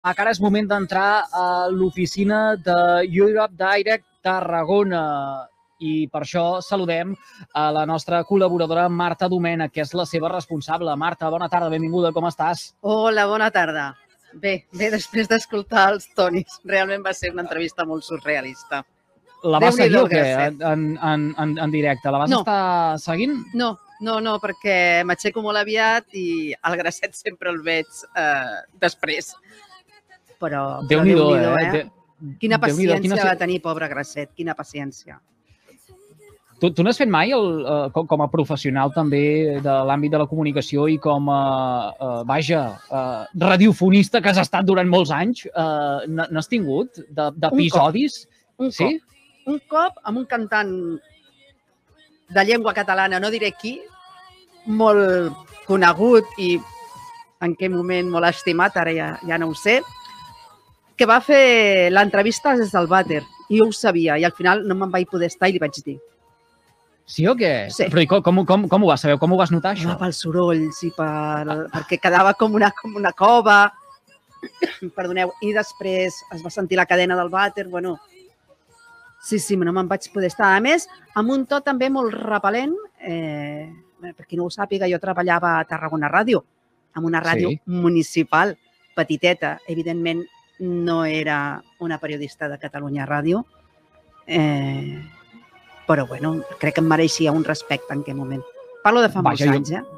Ara 0.00 0.30
és 0.32 0.38
moment 0.40 0.64
d'entrar 0.68 1.26
a 1.36 1.46
l'oficina 1.68 2.54
de 2.56 2.76
Europe 3.04 3.52
Direct 3.60 4.06
Tarragona 4.24 5.02
i 5.80 6.06
per 6.12 6.22
això 6.24 6.44
saludem 6.64 7.12
a 7.56 7.66
la 7.72 7.82
nostra 7.88 8.22
col·laboradora 8.28 8.86
Marta 8.92 9.28
Domena, 9.28 9.68
que 9.68 9.82
és 9.84 9.92
la 9.96 10.06
seva 10.08 10.28
responsable. 10.32 10.94
Marta, 10.96 11.28
bona 11.32 11.48
tarda, 11.52 11.68
benvinguda, 11.72 12.12
com 12.16 12.24
estàs? 12.28 12.70
Hola, 12.80 13.26
bona 13.28 13.50
tarda. 13.52 13.90
Bé, 14.40 14.66
bé, 14.72 14.88
després 14.92 15.28
d'escoltar 15.28 15.86
els 15.94 16.08
tonis, 16.16 16.60
realment 16.64 17.04
va 17.04 17.12
ser 17.16 17.32
una 17.34 17.44
entrevista 17.44 17.84
molt 17.84 18.04
surrealista. 18.06 18.82
La 19.44 19.58
vas 19.60 19.76
seguir 19.76 19.96
o 20.00 20.04
què, 20.08 20.20
en, 20.48 20.90
en, 20.96 21.30
en, 21.40 21.56
en 21.64 21.70
directe? 21.72 22.12
La 22.12 22.18
vas 22.24 22.30
No. 22.30 22.40
estar 22.40 22.98
seguint? 23.00 23.36
No, 23.56 23.74
no, 24.00 24.18
no, 24.20 24.36
perquè 24.40 25.02
m'aixeco 25.04 25.42
molt 25.44 25.60
aviat 25.60 26.08
i 26.16 26.52
el 26.56 26.76
Gracet 26.80 27.16
sempre 27.24 27.50
el 27.52 27.60
veig 27.64 27.88
eh, 28.16 28.60
després. 28.80 29.34
Però, 30.40 30.80
Déu-n'hi-do, 30.88 31.26
Déu-n'hi-do, 31.34 31.56
eh? 31.76 31.82
eh? 31.84 32.36
Quina 32.40 32.58
paciència 32.60 33.00
quina- 33.00 33.24
va 33.24 33.36
tenir, 33.36 33.60
pobre 33.64 33.88
Gracet, 33.88 34.30
quina 34.36 34.54
paciència. 34.56 35.18
Tu, 36.60 36.68
tu 36.76 36.84
n'has 36.84 36.98
fet 37.00 37.08
mai 37.08 37.30
el, 37.32 37.46
eh, 37.64 37.88
com, 37.92 38.04
com 38.06 38.20
a 38.20 38.26
professional 38.28 38.90
també 38.92 39.60
de 39.64 39.76
l'àmbit 39.88 40.12
de 40.12 40.18
la 40.20 40.26
comunicació 40.28 40.84
i 40.92 40.98
com 41.00 41.30
a, 41.32 41.38
eh, 41.96 42.08
vaja, 42.28 42.64
eh, 42.90 43.22
radiofonista 43.40 44.20
que 44.20 44.28
has 44.28 44.40
estat 44.42 44.66
durant 44.68 44.88
molts 44.88 45.10
anys, 45.16 45.46
eh, 45.46 46.04
n- 46.08 46.26
n'has 46.30 46.48
tingut 46.52 47.00
de- 47.08 47.30
d'episodis? 47.36 48.26
Un 48.58 48.70
Sí? 48.72 48.98
cop, 49.00 49.54
un 49.54 49.60
cop 49.68 49.94
amb 50.04 50.18
un 50.18 50.26
cantant 50.26 50.74
de 52.28 52.44
llengua 52.44 52.74
catalana, 52.74 53.18
no 53.18 53.30
diré 53.30 53.52
qui, 53.52 53.80
molt 54.66 55.32
conegut 55.66 56.24
i 56.38 56.58
en 57.40 57.56
què 57.56 57.70
moment 57.72 58.10
molt 58.10 58.26
estimat, 58.28 58.76
ara 58.76 58.92
ja, 58.92 59.18
ja 59.26 59.38
no 59.38 59.48
ho 59.48 59.54
sé, 59.54 59.80
que 61.00 61.08
va 61.08 61.16
fer 61.24 61.88
l'entrevista 61.92 62.52
des 62.58 62.70
del 62.74 62.86
vàter 62.90 63.22
i 63.48 63.58
jo 63.58 63.70
ho 63.70 63.72
sabia 63.72 64.18
i 64.20 64.24
al 64.28 64.34
final 64.36 64.60
no 64.68 64.76
me'n 64.76 64.92
vaig 64.92 65.08
poder 65.08 65.30
estar 65.32 65.48
i 65.48 65.54
li 65.56 65.62
vaig 65.62 65.78
dir. 65.86 65.96
Sí 67.10 67.24
o 67.26 67.32
què? 67.34 67.70
Sí. 67.74 67.88
Però 67.90 68.02
i 68.04 68.06
com, 68.06 68.20
com, 68.22 68.42
com, 68.46 68.68
com 68.70 68.84
ho 68.84 68.90
vas 68.92 69.00
saber? 69.02 69.16
Com 69.18 69.32
ho 69.34 69.38
vas 69.40 69.50
notar, 69.50 69.72
això? 69.74 69.88
Va 69.90 69.96
pels 70.04 70.20
sorolls 70.22 70.78
i 70.86 70.92
per, 70.94 71.66
perquè 71.72 71.98
quedava 71.98 72.36
com 72.38 72.54
una, 72.54 72.68
com 72.76 72.94
una 73.00 73.10
cova. 73.16 73.64
Perdoneu. 74.96 75.32
I 75.42 75.50
després 75.56 76.20
es 76.36 76.44
va 76.44 76.52
sentir 76.54 76.78
la 76.78 76.86
cadena 76.86 77.16
del 77.18 77.32
vàter. 77.32 77.66
Bueno, 77.72 77.96
sí, 79.24 79.40
sí, 79.42 79.56
no 79.58 79.72
me'n 79.74 79.90
vaig 79.90 80.06
poder 80.14 80.30
estar. 80.30 80.52
A 80.54 80.60
més, 80.62 80.86
amb 81.18 81.34
un 81.34 81.46
to 81.50 81.58
també 81.66 81.90
molt 81.90 82.14
repel·lent. 82.14 82.76
Eh, 83.02 83.66
per 84.00 84.28
qui 84.28 84.38
no 84.38 84.46
ho 84.46 84.52
sàpiga, 84.54 84.86
jo 84.88 85.00
treballava 85.02 85.56
a 85.58 85.64
Tarragona 85.68 86.08
Ràdio, 86.12 86.44
amb 86.94 87.10
una 87.10 87.20
ràdio 87.24 87.50
Sí. 87.50 87.58
municipal, 87.66 88.54
petiteta. 88.94 89.58
Evidentment, 89.66 90.22
no 90.60 91.04
era 91.04 91.62
una 91.80 91.98
periodista 91.98 92.48
de 92.48 92.58
Catalunya 92.58 93.06
Ràdio. 93.06 93.44
Eh, 94.26 95.00
però, 95.86 96.06
bueno, 96.06 96.36
crec 96.60 96.74
que 96.76 96.80
em 96.84 96.86
mereixia 96.86 97.32
un 97.32 97.42
respecte 97.44 97.92
en 97.94 98.02
aquell 98.04 98.14
moment. 98.16 98.42
Parlo 98.84 99.00
de 99.02 99.08
fa 99.10 99.20
Vaja, 99.22 99.46
molts 99.50 99.70
jo- 99.70 99.76
anys, 99.76 99.80
eh? 99.80 99.96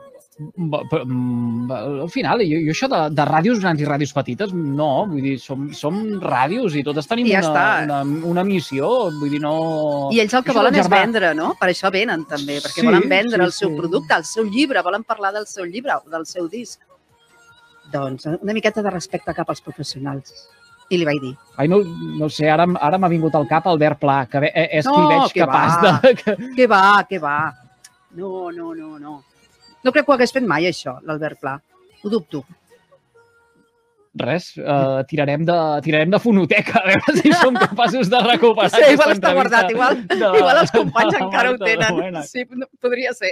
Però, 0.88 1.04
mm, 1.04 1.70
al 1.70 2.08
final, 2.10 2.40
jo, 2.40 2.56
jo 2.64 2.72
això 2.72 2.88
de, 2.88 3.14
de 3.14 3.24
ràdios 3.28 3.60
grans 3.60 3.78
i 3.80 3.84
ràdios 3.84 4.14
petites, 4.16 4.52
no, 4.54 5.04
vull 5.06 5.20
dir, 5.20 5.34
som, 5.38 5.68
som 5.76 5.98
ràdios 6.22 6.74
i 6.74 6.82
totes 6.82 7.06
tenim 7.06 7.26
I 7.28 7.34
ja 7.34 7.42
una, 7.42 7.50
està. 7.50 7.84
una, 7.84 8.26
una 8.30 8.42
missió, 8.48 8.88
vull 9.20 9.30
dir, 9.30 9.42
no... 9.44 10.08
I 10.10 10.22
ells 10.24 10.32
el 10.34 10.42
que 10.42 10.50
Això 10.50 10.56
volen 10.62 10.74
és 10.74 10.86
germà. 10.88 11.02
vendre, 11.04 11.34
no? 11.34 11.52
Per 11.60 11.68
això 11.68 11.92
venen 11.92 12.24
també, 12.24 12.56
perquè 12.64 12.80
Sí, 12.80 12.86
volen 12.88 13.04
vendre 13.12 13.36
sí, 13.42 13.44
el 13.44 13.52
seu 13.52 13.68
sí. 13.68 13.76
producte, 13.76 14.14
el 14.16 14.24
seu 14.24 14.44
llibre, 14.48 14.82
volen 14.82 15.04
parlar 15.04 15.34
del 15.36 15.46
seu 15.46 15.64
llibre 15.68 16.00
del 16.10 16.24
seu 16.26 16.48
disc. 16.48 16.80
Doncs 17.92 18.26
una 18.40 18.52
miqueta 18.56 18.82
de 18.82 18.90
respecte 18.90 19.34
cap 19.36 19.50
als 19.52 19.60
professionals. 19.60 20.32
I 20.92 20.98
li 21.00 21.06
vaig 21.08 21.20
dir, 21.22 21.32
Ai, 21.56 21.68
no, 21.72 21.78
no 22.18 22.28
sé, 22.28 22.48
ara, 22.52 22.66
ara 22.84 22.98
m'ha 23.00 23.08
vingut 23.08 23.34
al 23.38 23.46
cap 23.48 23.66
Albert 23.70 23.98
Pla, 24.02 24.26
que 24.28 24.42
eh, 24.50 24.68
és 24.78 24.84
qui 24.88 24.98
No, 24.98 25.08
veig 25.08 25.32
que 25.32 25.40
capaç 25.40 25.76
va. 25.82 25.92
de... 26.02 26.14
Que... 26.56 26.66
va, 26.68 26.80
què 27.10 27.20
va? 27.22 27.36
No, 28.18 28.50
no, 28.52 28.74
no, 28.74 28.98
no. 28.98 29.14
No 29.82 29.90
crec 29.92 30.04
que 30.04 30.12
ho 30.12 30.14
hagués 30.18 30.32
fet 30.34 30.44
mai, 30.46 30.66
això, 30.68 30.98
l'Albert 31.08 31.40
Pla. 31.40 31.54
Ho 32.04 32.10
dubto. 32.12 32.42
Res, 34.14 34.50
uh, 34.60 35.00
tirarem, 35.08 35.40
de, 35.48 35.54
tirarem 35.86 36.10
de 36.12 36.18
fonoteca, 36.20 36.82
a 36.82 36.90
veure 36.90 37.14
si 37.16 37.30
som 37.32 37.54
capaços 37.56 38.10
de 38.12 38.18
recuperar 38.26 38.68
Sí, 38.74 38.90
igual 38.92 39.14
està 39.14 39.30
guardat, 39.32 39.70
igual, 39.72 39.96
entrevista 40.02 40.42
igual 40.42 40.58
els 40.60 40.72
de- 40.74 40.78
companys 40.82 41.14
de 41.14 41.20
encara 41.24 41.52
ho 41.54 41.56
tenen. 41.62 42.18
Sí, 42.28 42.44
podria 42.84 43.14
ser. 43.16 43.30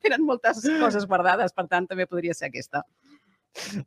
Tenen 0.00 0.24
moltes 0.24 0.62
coses 0.80 1.04
guardades, 1.10 1.52
per 1.52 1.66
tant, 1.68 1.84
també 1.90 2.06
podria 2.08 2.32
ser 2.32 2.48
aquesta. 2.48 2.80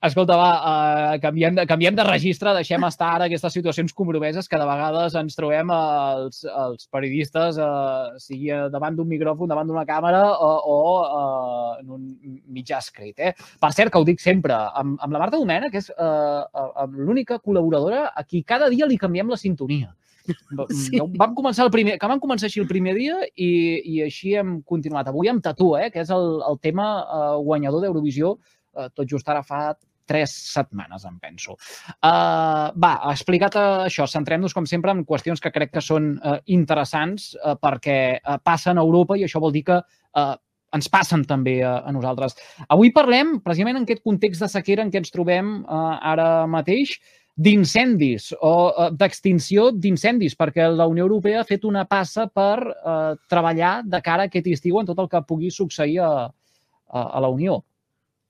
Escolta, 0.05 0.35
va, 0.37 0.49
uh, 0.61 1.15
canviem, 1.21 1.55
de, 1.57 1.63
canviem 1.65 1.95
de 1.97 2.03
registre, 2.05 2.53
deixem 2.53 2.83
estar 2.85 3.07
ara 3.15 3.25
aquestes 3.25 3.55
situacions 3.57 3.95
compromeses 3.97 4.47
que 4.49 4.59
de 4.61 4.67
vegades 4.69 5.15
ens 5.17 5.37
trobem 5.37 5.71
els, 5.73 6.43
els 6.45 6.85
periodistes, 6.93 7.57
uh, 7.57 8.13
sigui 8.21 8.53
davant 8.73 8.97
d'un 8.97 9.09
micròfon, 9.09 9.49
davant 9.49 9.67
d'una 9.69 9.87
càmera 9.89 10.21
o, 10.37 10.51
o 10.75 10.77
uh, 11.01 11.73
en 11.81 11.91
un 11.97 12.07
mitjà 12.53 12.79
escrit. 12.83 13.17
Eh? 13.17 13.33
Per 13.61 13.73
cert, 13.73 13.91
que 13.91 14.01
ho 14.01 14.07
dic 14.07 14.21
sempre, 14.21 14.53
amb, 14.53 14.99
amb 15.01 15.17
la 15.17 15.25
Marta 15.25 15.41
Domènech, 15.41 15.73
que 15.73 15.81
és 15.81 15.89
uh, 15.97 16.45
uh, 16.45 16.89
l'única 16.93 17.41
col·laboradora 17.41 18.11
a 18.13 18.25
qui 18.27 18.45
cada 18.45 18.69
dia 18.69 18.85
li 18.89 19.01
canviem 19.01 19.33
la 19.33 19.41
sintonia. 19.41 19.95
Sí. 20.73 20.97
Vam 20.97 21.35
començar 21.37 21.67
el 21.67 21.71
primer, 21.73 21.99
que 22.01 22.07
vam 22.09 22.17
començar 22.17 22.47
així 22.47 22.57
el 22.57 22.65
primer 22.65 22.95
dia 22.97 23.19
i, 23.37 23.49
i 23.85 23.99
així 24.07 24.33
hem 24.33 24.55
continuat. 24.65 25.11
Avui 25.11 25.29
amb 25.29 25.43
Tatu, 25.45 25.75
eh, 25.77 25.91
que 25.93 26.01
és 26.01 26.09
el, 26.09 26.39
el 26.49 26.57
tema 26.63 26.87
uh, 27.03 27.35
guanyador 27.45 27.83
d'Eurovisió 27.83 28.31
eh, 28.75 28.89
tot 28.93 29.09
just 29.09 29.29
ara 29.29 29.43
fa 29.43 29.67
tres 30.05 30.31
setmanes, 30.53 31.03
em 31.09 31.17
penso. 31.17 31.55
Uh, 31.97 32.69
va, 32.77 32.93
explicat 33.09 33.57
això, 33.57 34.05
centrem-nos, 34.05 34.53
com 34.53 34.67
sempre, 34.69 34.93
en 34.93 35.01
qüestions 35.07 35.41
que 35.41 35.51
crec 35.53 35.73
que 35.73 35.81
són 35.81 36.13
uh, 36.19 36.37
interessants 36.45 37.31
uh, 37.39 37.55
perquè 37.57 37.99
uh, 38.19 38.37
passen 38.45 38.77
a 38.77 38.85
Europa 38.85 39.17
i 39.17 39.25
això 39.25 39.41
vol 39.41 39.55
dir 39.55 39.65
que 39.71 39.79
uh, 39.81 40.35
ens 40.75 40.89
passen 40.91 41.25
també 41.27 41.57
a, 41.63 41.79
a 41.87 41.93
nosaltres. 41.95 42.37
Avui 42.69 42.93
parlem, 42.95 43.39
precisament 43.43 43.81
en 43.81 43.87
aquest 43.87 44.03
context 44.05 44.45
de 44.45 44.51
sequera 44.51 44.85
en 44.85 44.93
què 44.93 45.01
ens 45.01 45.13
trobem 45.13 45.61
uh, 45.63 45.95
ara 46.13 46.29
mateix, 46.51 46.99
d'incendis 47.35 48.29
o 48.39 48.53
uh, 48.69 48.89
d'extinció 48.95 49.67
d'incendis, 49.75 50.37
perquè 50.39 50.69
la 50.71 50.87
Unió 50.87 51.03
Europea 51.03 51.41
ha 51.41 51.47
fet 51.47 51.65
una 51.67 51.83
passa 51.89 52.29
per 52.31 52.61
uh, 52.63 53.15
treballar 53.31 53.81
de 53.83 53.99
cara 54.05 54.27
a 54.27 54.31
aquest 54.31 54.47
estiu 54.53 54.79
en 54.79 54.87
tot 54.87 55.01
el 55.03 55.09
que 55.11 55.25
pugui 55.27 55.51
succeir 55.51 55.99
a, 55.99 56.11
a, 56.29 57.01
a 57.01 57.23
la 57.23 57.31
Unió. 57.31 57.63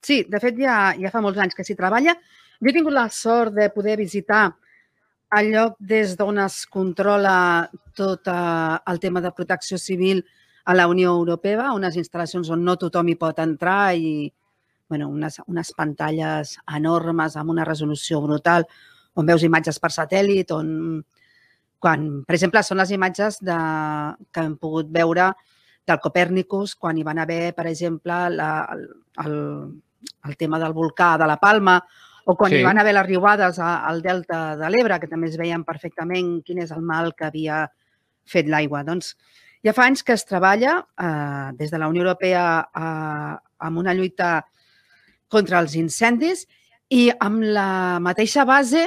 Sí, 0.06 0.22
de 0.30 0.38
fet 0.42 0.58
ja, 0.60 0.94
ja 1.00 1.10
fa 1.10 1.22
molts 1.24 1.40
anys 1.42 1.56
que 1.56 1.64
s'hi 1.66 1.74
treballa. 1.78 2.14
Jo 2.62 2.70
he 2.70 2.74
tingut 2.76 2.94
la 2.94 3.08
sort 3.10 3.56
de 3.56 3.66
poder 3.74 3.96
visitar 3.98 4.46
el 5.34 5.50
lloc 5.50 5.74
des 5.82 6.14
d'on 6.16 6.38
es 6.38 6.60
controla 6.70 7.68
tot 7.98 8.28
eh, 8.30 8.76
el 8.92 9.00
tema 9.02 9.20
de 9.20 9.32
protecció 9.34 9.78
civil 9.78 10.22
a 10.64 10.74
la 10.74 10.86
Unió 10.88 11.12
Europea, 11.14 11.72
unes 11.74 11.96
instal·lacions 11.98 12.50
on 12.54 12.62
no 12.64 12.76
tothom 12.78 13.10
hi 13.10 13.16
pot 13.18 13.38
entrar 13.42 13.94
i 13.94 14.32
bueno, 14.88 15.08
unes, 15.08 15.40
unes 15.46 15.72
pantalles 15.74 16.56
enormes 16.78 17.36
amb 17.36 17.50
una 17.50 17.64
resolució 17.66 18.20
brutal, 18.22 18.66
on 19.18 19.26
veus 19.26 19.42
imatges 19.42 19.80
per 19.82 19.90
satèl·lit, 19.90 20.52
on, 20.54 21.00
quan, 21.82 22.06
per 22.26 22.36
exemple, 22.38 22.62
són 22.62 22.78
les 22.78 22.92
imatges 22.94 23.40
de, 23.42 23.56
que 24.30 24.44
hem 24.46 24.54
pogut 24.62 24.90
veure 24.94 25.32
del 25.86 25.98
Copèrnicus, 26.02 26.76
quan 26.78 26.98
hi 26.98 27.06
van 27.06 27.18
haver, 27.22 27.54
per 27.58 27.66
exemple, 27.70 28.20
la, 28.34 28.50
el, 28.74 28.86
el, 29.24 29.36
el 30.26 30.36
tema 30.36 30.58
del 30.58 30.74
volcà 30.74 31.16
de 31.18 31.26
la 31.26 31.38
Palma, 31.38 31.80
o 32.26 32.34
quan 32.34 32.50
Sí. 32.50 32.58
hi 32.58 32.64
van 32.64 32.78
haver 32.78 32.94
les 32.94 33.06
riuades 33.06 33.58
al 33.58 34.02
delta 34.02 34.56
de 34.56 34.70
l'Ebre, 34.70 34.98
que 34.98 35.06
també 35.06 35.28
es 35.28 35.36
veien 35.38 35.64
perfectament 35.64 36.42
quin 36.44 36.58
és 36.58 36.70
el 36.72 36.82
mal 36.82 37.14
que 37.14 37.24
havia 37.24 37.70
fet 38.24 38.48
l'aigua. 38.48 38.82
Doncs 38.82 39.14
ja 39.64 39.72
fa 39.72 39.86
anys 39.86 40.02
que 40.02 40.12
es 40.12 40.24
treballa 40.24 40.86
eh, 40.98 41.52
des 41.56 41.70
de 41.70 41.78
la 41.78 41.88
Unió 41.88 42.02
Europea 42.02 42.68
eh, 42.74 43.36
amb 43.58 43.78
una 43.78 43.94
lluita 43.94 44.44
contra 45.28 45.60
els 45.60 45.74
incendis 45.74 46.46
i 46.90 47.10
amb 47.18 47.42
la 47.42 47.98
mateixa 48.00 48.44
base 48.44 48.86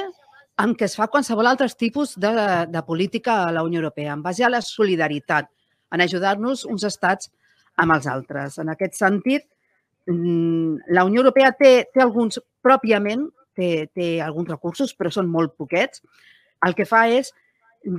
amb 0.60 0.76
què 0.76 0.84
es 0.84 0.96
fa 0.96 1.08
qualsevol 1.08 1.48
altre 1.48 1.68
tipus 1.72 2.18
de, 2.20 2.30
de 2.68 2.82
política 2.84 3.46
a 3.46 3.52
la 3.52 3.62
Unió 3.64 3.80
Europea, 3.80 4.12
en 4.12 4.22
base 4.22 4.44
a 4.44 4.50
la 4.50 4.60
solidaritat, 4.60 5.48
en 5.90 6.00
ajudar-nos 6.04 6.66
uns 6.68 6.84
estats 6.84 7.30
amb 7.80 7.94
els 7.96 8.06
altres. 8.06 8.58
En 8.60 8.68
aquest 8.68 8.98
sentit, 8.98 9.46
la 10.06 11.04
Unió 11.04 11.20
Europea 11.20 11.52
té, 11.52 11.88
té 11.92 12.00
alguns, 12.02 12.40
pròpiament, 12.62 13.28
té, 13.56 13.88
té 13.94 14.20
alguns 14.22 14.48
recursos, 14.48 14.94
però 14.96 15.10
són 15.12 15.28
molt 15.28 15.54
poquets. 15.58 16.02
El 16.66 16.74
que 16.74 16.86
fa 16.88 17.06
és 17.08 17.32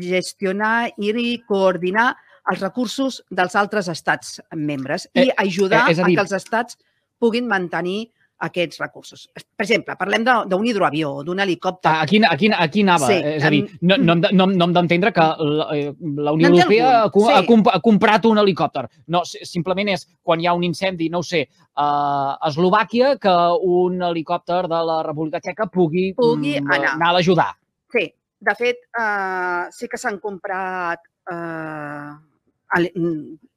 gestionar 0.02 0.92
i 1.00 1.40
coordinar 1.48 2.12
els 2.52 2.62
recursos 2.62 3.22
dels 3.30 3.56
altres 3.56 3.88
estats 3.90 4.40
membres 4.56 5.08
i 5.14 5.28
Eh, 5.30 5.34
ajudar 5.38 5.88
eh, 5.88 5.92
és 5.94 6.00
a 6.00 6.04
a, 6.04 6.08
dir- 6.08 6.16
que 6.18 6.22
els 6.22 6.34
estats 6.34 6.78
puguin 7.22 7.48
mantenir 7.48 8.12
aquests 8.42 8.80
recursos. 8.82 9.28
Per 9.34 9.64
exemple, 9.66 9.96
parlem 10.00 10.24
de- 10.26 10.36
d'un 10.50 10.66
hidroavió 10.66 11.12
o 11.20 11.24
d'un 11.24 11.40
helicòpter. 11.40 11.92
Aquí, 12.02 12.20
aquí, 12.28 12.50
aquí 12.58 12.82
anava. 12.82 13.08
Sí, 13.08 13.14
és 13.38 13.44
a 13.46 13.50
dir, 13.54 13.62
no, 13.82 13.98
no, 13.98 14.16
no, 14.16 14.48
no 14.48 14.66
hem 14.66 14.74
d'entendre 14.74 15.12
que 15.14 15.22
la, 15.22 15.68
eh, 15.78 15.94
la 16.18 16.32
Unió 16.34 16.50
Europea 16.50 16.88
ha, 16.90 17.02
algun, 17.04 17.30
ha, 17.32 17.40
sí. 17.42 17.46
comp 17.48 17.68
ha 17.72 17.80
comprat 17.80 18.26
un 18.26 18.38
helicòpter. 18.42 18.88
No, 19.08 19.24
si- 19.26 19.46
simplement 19.46 19.90
és 19.94 20.08
quan 20.24 20.42
hi 20.42 20.48
ha 20.48 20.54
un 20.54 20.64
incendi, 20.64 21.10
no 21.10 21.20
ho 21.20 21.24
sé, 21.24 21.48
a 21.76 22.38
Eslovàquia, 22.50 23.18
que 23.20 23.36
un 23.64 24.02
helicòpter 24.02 24.64
de 24.68 24.82
la 24.90 25.04
República 25.04 25.40
Txeca 25.40 25.68
pugui, 25.68 26.14
Pugui 26.14 26.60
mm, 26.60 26.72
anar. 26.72 26.96
anar 26.96 27.10
a 27.10 27.14
l'ajudar. 27.14 27.52
Sí, 27.92 28.08
de 28.40 28.56
fet, 28.56 28.78
eh, 29.00 29.66
sí 29.72 29.88
que 29.88 29.98
s'han 29.98 30.18
comprat 30.20 31.00
eh, 31.32 32.12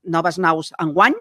noves 0.05 0.39
naus 0.39 0.73
en 0.79 0.93
guany, 0.93 1.15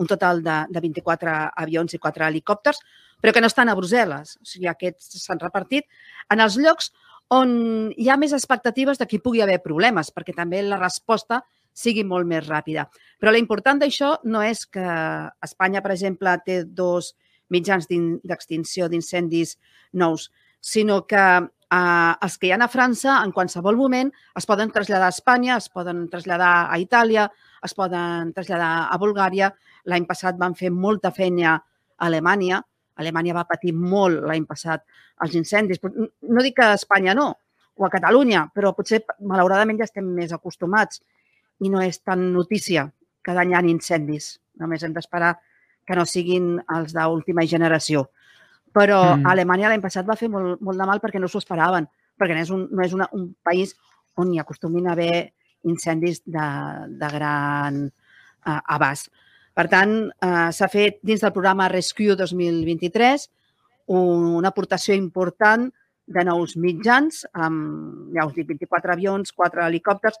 un 0.00 0.08
total 0.08 0.42
de, 0.42 0.56
de 0.72 0.80
24 0.80 1.36
avions 1.60 1.94
i 1.94 2.00
4 2.00 2.26
helicòpters, 2.30 2.80
però 3.20 3.34
que 3.36 3.42
no 3.44 3.50
estan 3.52 3.68
a 3.68 3.76
Brussel·les. 3.76 4.38
O 4.40 4.48
sigui, 4.48 4.68
aquests 4.70 5.20
s'han 5.20 5.42
repartit 5.42 5.86
en 6.32 6.40
els 6.40 6.56
llocs 6.56 6.90
on 7.30 7.50
hi 7.94 8.08
ha 8.10 8.18
més 8.18 8.32
expectatives 8.34 8.98
de 8.98 9.06
que 9.06 9.18
hi 9.18 9.22
pugui 9.22 9.44
haver 9.44 9.60
problemes, 9.62 10.10
perquè 10.10 10.34
també 10.34 10.64
la 10.66 10.80
resposta 10.80 11.44
sigui 11.76 12.02
molt 12.02 12.26
més 12.26 12.48
ràpida. 12.48 12.88
Però 13.20 13.30
l'important 13.30 13.78
d'això 13.78 14.16
no 14.24 14.42
és 14.42 14.64
que 14.66 14.86
Espanya, 15.46 15.84
per 15.84 15.94
exemple, 15.94 16.34
té 16.46 16.64
dos 16.64 17.14
mitjans 17.50 17.86
d'extinció 17.90 18.88
d'incendis 18.88 19.56
nous, 19.92 20.30
sinó 20.60 21.02
que 21.06 21.22
eh, 21.70 22.14
els 22.26 22.36
que 22.38 22.48
hi 22.48 22.52
ha 22.54 22.58
a 22.64 22.70
França, 22.70 23.20
en 23.24 23.32
qualsevol 23.36 23.78
moment, 23.78 24.10
es 24.36 24.46
poden 24.46 24.72
traslladar 24.74 25.10
a 25.10 25.14
Espanya, 25.14 25.56
es 25.56 25.70
poden 25.70 26.08
traslladar 26.10 26.54
a 26.70 26.78
Itàlia, 26.82 27.30
es 27.64 27.74
poden 27.74 28.32
traslladar 28.34 28.88
a 28.90 28.98
Bulgària. 28.98 29.52
L'any 29.88 30.06
passat 30.08 30.38
van 30.38 30.56
fer 30.58 30.70
molta 30.70 31.12
feina 31.14 31.54
a 31.54 31.60
Alemanya. 32.06 32.60
Alemanya 33.00 33.34
va 33.38 33.46
patir 33.48 33.72
molt 33.72 34.26
l'any 34.28 34.44
passat 34.48 34.84
els 35.24 35.36
incendis. 35.38 35.80
No 35.80 36.42
dic 36.42 36.58
que 36.58 36.66
a 36.66 36.76
Espanya 36.76 37.14
no, 37.16 37.32
o 37.76 37.86
a 37.86 37.90
Catalunya, 37.92 38.46
però 38.54 38.74
potser, 38.76 39.04
malauradament, 39.20 39.78
ja 39.80 39.88
estem 39.88 40.08
més 40.16 40.32
acostumats 40.36 41.00
i 41.60 41.70
no 41.72 41.80
és 41.80 42.00
tan 42.04 42.32
notícia 42.32 42.90
hi 43.28 43.54
ha 43.54 43.62
incendis. 43.68 44.40
Només 44.60 44.82
hem 44.82 44.92
d'esperar 44.92 45.34
que 45.86 45.96
no 45.96 46.06
siguin 46.06 46.58
els 46.76 46.92
d'última 46.92 47.44
generació. 47.46 48.10
Però 48.72 49.16
Mm. 49.16 49.26
Alemanya 49.26 49.68
l'any 49.68 49.82
passat 49.82 50.06
va 50.06 50.16
fer 50.16 50.28
molt, 50.28 50.60
molt 50.60 50.78
de 50.78 50.86
mal 50.86 51.00
perquè 51.00 51.18
no 51.18 51.28
s'ho 51.28 51.38
esperaven, 51.38 51.88
perquè 52.18 52.34
no 52.34 52.40
és, 52.40 52.50
un, 52.50 52.68
no 52.70 52.82
és 52.82 52.92
una, 52.92 53.08
un 53.12 53.34
país 53.42 53.74
on 54.16 54.32
hi 54.32 54.38
acostumin 54.38 54.86
a 54.86 54.92
haver 54.92 55.32
incendis 55.64 56.22
de, 56.24 56.46
de 56.88 57.08
gran 57.08 57.90
uh, 58.46 58.60
abast. 58.66 59.10
Per 59.60 59.66
tant, 59.68 59.90
uh, 60.24 60.48
s'ha 60.56 60.70
fet 60.72 61.02
dins 61.04 61.20
del 61.20 61.34
programa 61.36 61.66
Rescue 61.68 62.14
2023 62.16 63.26
un, 63.92 64.22
una 64.38 64.48
aportació 64.48 64.94
important 64.96 65.66
de 66.08 66.22
nous 66.24 66.54
mitjans, 66.56 67.26
amb, 67.36 68.06
ja 68.14 68.24
us 68.24 68.32
dic, 68.38 68.46
24 68.48 68.94
avions, 68.94 69.34
4 69.36 69.66
helicòpters, 69.66 70.16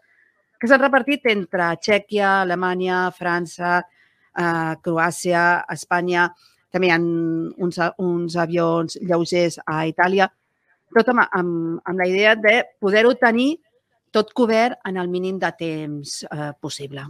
que 0.60 0.68
s'han 0.68 0.82
repartit 0.82 1.24
entre 1.32 1.70
Txèquia, 1.80 2.42
Alemanya, 2.42 2.98
França, 3.16 3.78
eh, 3.80 4.74
Croàcia, 4.84 5.44
Espanya, 5.72 6.26
també 6.70 6.90
hi 6.90 6.92
ha 6.92 6.98
uns, 7.00 7.80
uns 7.96 8.36
avions 8.44 8.98
lleugers 9.00 9.56
a 9.64 9.86
Itàlia, 9.88 10.28
tot 10.98 11.08
amb, 11.14 11.24
amb, 11.24 11.80
amb 11.80 12.04
la 12.04 12.10
idea 12.12 12.36
de 12.36 12.58
poder-ho 12.76 13.16
tenir 13.24 13.54
tot 14.12 14.36
cobert 14.36 14.84
en 14.84 15.00
el 15.00 15.08
mínim 15.08 15.40
de 15.40 15.50
temps 15.64 16.20
eh, 16.28 16.52
possible. 16.60 17.08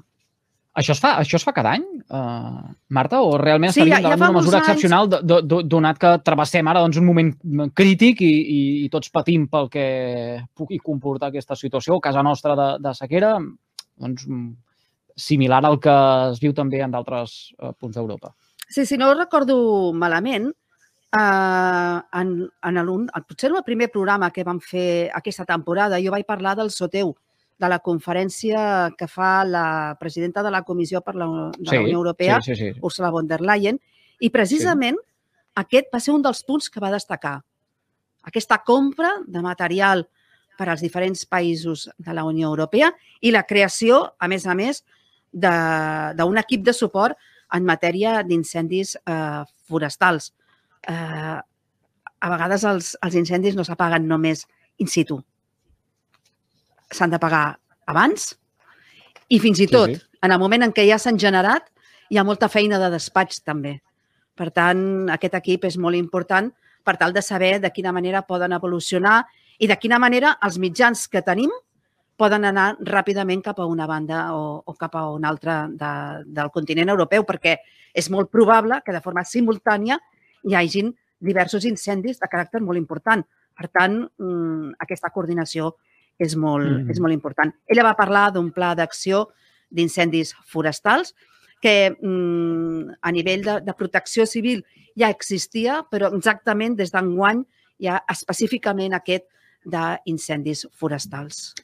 Això 0.72 0.93
es 0.94 1.00
fa, 1.02 1.17
això 1.19 1.34
es 1.34 1.43
fa 1.44 1.52
cada 1.52 1.72
any, 1.75 1.82
uh, 2.14 2.70
Marta? 2.94 3.19
O 3.26 3.37
realment 3.37 3.72
Sí, 3.72 3.81
estaríem 3.81 3.96
ja- 3.96 4.02
ja 4.02 4.08
davant 4.14 4.20
fa 4.20 4.26
d'una 4.28 4.38
mesura 4.40 4.58
anys. 4.58 4.69
excepcional 4.69 5.08
do- 5.08 5.20
do- 5.22 5.40
do- 5.43 5.62
donat 5.67 5.99
que 5.99 6.12
travessem 6.22 6.69
ara 6.69 6.81
doncs, 6.81 6.96
un 6.96 7.06
moment 7.06 7.32
crític 7.75 8.20
i, 8.22 8.31
i, 8.31 8.61
i 8.84 8.88
tots 8.88 9.11
patim 9.11 9.49
pel 9.49 9.69
que 9.69 10.44
pugui 10.55 10.78
comportar 10.78 11.28
aquesta 11.28 11.56
situació, 11.56 11.96
a 11.96 12.00
casa 12.00 12.22
nostra 12.22 12.55
de, 12.55 12.69
de 12.87 12.94
sequera, 12.94 13.32
doncs, 13.99 14.26
similar 15.17 15.64
al 15.67 15.81
que 15.81 15.90
es 16.32 16.38
viu 16.40 16.52
també 16.55 16.81
en 16.82 16.90
d'altres 16.94 17.52
uh, 17.58 17.72
punts 17.72 17.96
d'Europa. 17.96 18.31
Sí, 18.69 18.87
si 18.87 18.96
no 18.96 19.12
recordo 19.14 19.93
malament, 19.93 20.52
eh, 21.12 22.00
en, 22.12 22.49
en 22.62 22.76
el, 22.78 22.87
potser 23.26 23.50
en 23.50 23.56
el 23.56 23.64
primer 23.64 23.90
programa 23.90 24.31
que 24.31 24.44
vam 24.44 24.61
fer 24.61 25.11
aquesta 25.12 25.44
temporada, 25.44 25.99
jo 26.00 26.12
vaig 26.12 26.25
parlar 26.25 26.55
del 26.56 26.70
SOTEU, 26.70 27.11
de 27.60 27.68
la 27.68 27.78
conferència 27.84 28.90
que 28.96 29.06
fa 29.08 29.44
la 29.44 29.96
presidenta 30.00 30.42
de 30.42 30.50
la 30.52 30.62
Comissió 30.64 31.02
per 31.04 31.14
la, 31.14 31.26
de 31.58 31.68
la 31.68 31.82
Unió 31.82 31.98
Europea, 31.98 32.40
Sí, 32.40 32.54
sí, 32.54 32.72
sí. 32.72 32.80
Ursula 32.80 33.10
von 33.12 33.28
der 33.28 33.42
Leyen, 33.44 33.78
i 34.20 34.30
precisament 34.32 34.96
sí. 34.96 35.06
aquest 35.62 35.92
va 35.92 36.00
ser 36.00 36.14
un 36.16 36.24
dels 36.24 36.42
punts 36.44 36.70
que 36.72 36.80
va 36.80 36.92
destacar. 36.92 37.38
Aquesta 38.24 38.60
compra 38.64 39.12
de 39.26 39.42
material 39.44 40.06
per 40.60 40.68
als 40.68 40.82
diferents 40.84 41.24
països 41.24 41.88
de 41.96 42.16
la 42.16 42.24
Unió 42.28 42.48
Europea 42.48 42.90
i 43.20 43.32
la 43.32 43.46
creació, 43.48 44.02
a 44.18 44.28
més 44.28 44.44
a 44.46 44.56
més, 44.56 44.82
d'un 45.32 46.40
equip 46.40 46.64
de 46.66 46.74
suport 46.76 47.16
en 47.56 47.64
matèria 47.64 48.20
d'incendis 48.26 48.96
eh, 49.00 49.42
forestals. 49.68 50.32
Eh, 50.88 51.38
a 52.20 52.28
vegades 52.28 52.64
els, 52.68 52.94
els 53.00 53.16
incendis 53.16 53.56
no 53.56 53.64
s'apaguen 53.64 54.08
només 54.08 54.46
in 54.78 54.88
situ. 54.88 55.20
S'han 56.90 57.12
de 57.12 57.20
pagar 57.22 57.58
abans 57.87 58.34
i 59.28 59.38
fins 59.38 59.60
i 59.60 59.66
Sí, 59.66 59.72
tot, 59.72 59.90
sí. 59.94 60.02
en 60.22 60.32
el 60.32 60.38
moment 60.38 60.66
en 60.66 60.72
què 60.72 60.87
ja 60.88 60.98
s'han 60.98 61.19
generat, 61.19 61.69
hi 62.10 62.19
ha 62.19 62.25
molta 62.26 62.48
feina 62.48 62.78
de 62.78 62.90
despatx 62.90 63.42
també. 63.46 63.81
Per 64.34 64.50
tant, 64.50 65.10
aquest 65.10 65.34
equip 65.38 65.64
és 65.69 65.76
molt 65.78 65.96
important 65.96 66.50
per 66.84 66.96
tal 66.96 67.12
de 67.12 67.22
saber 67.22 67.60
de 67.60 67.70
quina 67.70 67.92
manera 67.92 68.22
poden 68.26 68.52
evolucionar 68.56 69.25
i 69.58 69.69
de 69.69 69.76
quina 69.76 69.98
manera 69.98 70.37
els 70.42 70.58
mitjans 70.58 71.06
que 71.08 71.22
tenim 71.22 71.52
poden 72.20 72.44
anar 72.44 72.75
ràpidament 72.84 73.43
cap 73.44 73.60
a 73.60 73.66
una 73.69 73.86
banda 73.88 74.34
o, 74.36 74.62
o 74.64 74.72
cap 74.76 74.96
a 74.96 75.06
una 75.12 75.28
altra 75.28 75.66
de, 75.69 75.93
del 76.26 76.50
continent 76.52 76.93
europeu, 76.93 77.25
perquè 77.25 77.56
és 77.94 78.10
molt 78.12 78.31
probable 78.31 78.81
que 78.84 78.93
de 78.93 79.00
forma 79.04 79.25
simultània 79.25 79.98
hi 80.44 80.56
hagin 80.56 80.93
diversos 81.20 81.64
incendis 81.69 82.20
de 82.20 82.28
caràcter 82.28 82.60
molt 82.64 82.81
important. 82.81 83.25
Per 83.56 83.69
tant, 83.69 83.96
mm, 84.04 84.76
aquesta 84.84 85.10
coordinació 85.12 85.75
és 86.20 86.37
molt, 86.37 86.69
mm. 86.69 86.93
és 86.93 87.00
molt 87.00 87.17
important. 87.17 87.52
Ella 87.70 87.87
va 87.88 87.96
parlar 87.99 88.28
d'un 88.34 88.50
pla 88.55 88.75
d'acció 88.78 89.26
d'incendis 89.70 90.34
forestals 90.50 91.14
que 91.62 91.90
mm, 91.93 93.00
a 93.00 93.12
nivell 93.12 93.44
de, 93.46 93.56
de 93.64 93.76
protecció 93.76 94.26
civil 94.26 94.62
ja 94.99 95.11
existia, 95.12 95.81
però 95.90 96.11
exactament 96.17 96.76
des 96.78 96.93
d'enguany 96.93 97.44
hi 97.81 97.88
ha 97.88 98.00
específicament 98.12 98.96
aquest 98.96 99.28
d'incendis 99.64 100.67
forestals. 100.76 101.55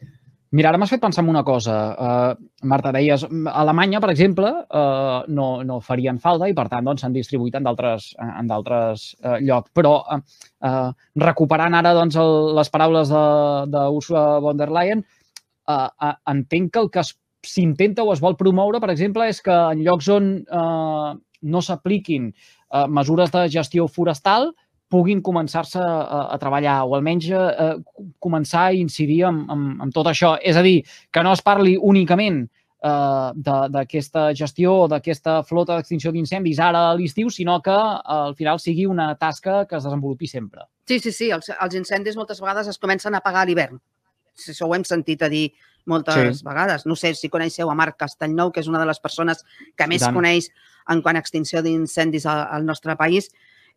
Mira, 0.55 0.71
ara 0.71 0.79
m'has 0.79 0.93
fet 0.93 1.03
pensar 1.03 1.25
en 1.25 1.31
una 1.33 1.43
cosa. 1.43 1.75
Uh, 1.99 2.67
Marta, 2.71 2.93
deies, 2.95 3.25
a 3.27 3.55
Alemanya, 3.63 3.99
per 4.03 4.13
exemple, 4.13 4.53
uh, 4.71 5.25
no, 5.27 5.47
no 5.67 5.81
farien 5.83 6.21
falta 6.23 6.47
i, 6.47 6.55
per 6.55 6.69
tant, 6.71 6.87
doncs, 6.87 7.03
s'han 7.03 7.17
distribuït 7.17 7.57
en 7.59 7.67
d'altres 7.67 8.13
uh, 8.21 9.39
llocs. 9.43 9.73
Però, 9.75 9.97
uh, 10.07 10.21
uh, 10.69 10.91
recuperant 11.25 11.75
ara 11.75 11.95
doncs, 11.99 12.19
el, 12.23 12.35
les 12.59 12.71
paraules 12.71 13.11
d'Ursula 13.75 14.27
von 14.45 14.61
der 14.61 14.71
Leyen, 14.71 15.03
uh, 15.67 15.89
uh, 15.91 16.15
entenc 16.31 16.73
que 16.75 16.85
el 16.85 16.93
que 16.95 17.07
s'intenta 17.47 18.07
o 18.07 18.13
es 18.15 18.23
vol 18.23 18.39
promoure, 18.39 18.81
per 18.83 18.93
exemple, 18.95 19.27
és 19.27 19.43
que 19.43 19.55
en 19.75 19.83
llocs 19.87 20.13
on 20.15 20.31
uh, 20.47 21.17
no 21.43 21.63
s'apliquin 21.63 22.31
uh, 22.31 22.87
mesures 22.87 23.35
de 23.35 23.49
gestió 23.51 23.91
forestal, 23.91 24.53
puguin 24.89 25.21
començar-se 25.23 25.81
a, 25.83 26.27
a 26.35 26.37
treballar 26.39 26.85
o 26.87 26.95
almenys 26.95 27.27
eh, 27.35 27.73
començar 28.23 28.69
a 28.69 28.73
incidir 28.77 29.25
en, 29.27 29.41
en, 29.51 29.65
en 29.83 29.91
tot 29.93 30.07
això. 30.07 30.37
És 30.43 30.57
a 30.57 30.63
dir, 30.63 30.85
que 31.11 31.23
no 31.27 31.33
es 31.35 31.43
parli 31.43 31.77
únicament 31.77 32.45
eh, 32.47 33.31
de- 33.35 33.69
d'aquesta 33.75 34.29
gestió 34.35 34.75
o 34.85 34.89
d'aquesta 34.89 35.41
flota 35.43 35.75
d'extinció 35.77 36.13
d'incendis 36.15 36.61
ara 36.63 36.85
a 36.91 36.95
l'estiu, 36.95 37.31
sinó 37.35 37.59
que 37.63 37.75
eh, 37.75 38.07
al 38.07 38.35
final 38.39 38.61
sigui 38.63 38.87
una 38.87 39.15
tasca 39.19 39.65
que 39.67 39.77
es 39.77 39.85
desenvolupi 39.85 40.27
sempre. 40.31 40.63
Sí, 40.87 41.01
sí, 41.01 41.11
sí. 41.13 41.31
Els, 41.35 41.51
els 41.51 41.75
incendis 41.75 42.15
moltes 42.17 42.39
vegades 42.41 42.69
es 42.71 42.79
comencen 42.79 43.15
a 43.15 43.19
apagar 43.19 43.43
a 43.43 43.47
l'hivern. 43.51 43.81
Si 44.37 44.53
Això 44.53 44.69
ho 44.69 44.75
hem 44.77 44.85
sentit 44.85 45.23
a 45.25 45.29
dir 45.33 45.49
moltes 45.87 46.39
Sí. 46.39 46.45
vegades. 46.47 46.85
No 46.87 46.95
sé 46.95 47.15
si 47.15 47.29
coneixeu 47.29 47.71
a 47.71 47.75
Marc 47.75 47.97
Castellnou, 47.99 48.53
que 48.53 48.61
és 48.61 48.69
una 48.69 48.79
de 48.79 48.87
les 48.87 49.01
persones 49.01 49.43
que 49.75 49.87
més 49.87 50.03
coneix 50.15 50.49
en 50.89 51.01
quant 51.03 51.17
a 51.17 51.21
extinció 51.25 51.63
d'incendis 51.63 52.27
al, 52.27 52.45
al 52.51 52.65
nostre 52.67 52.95
país 52.97 53.31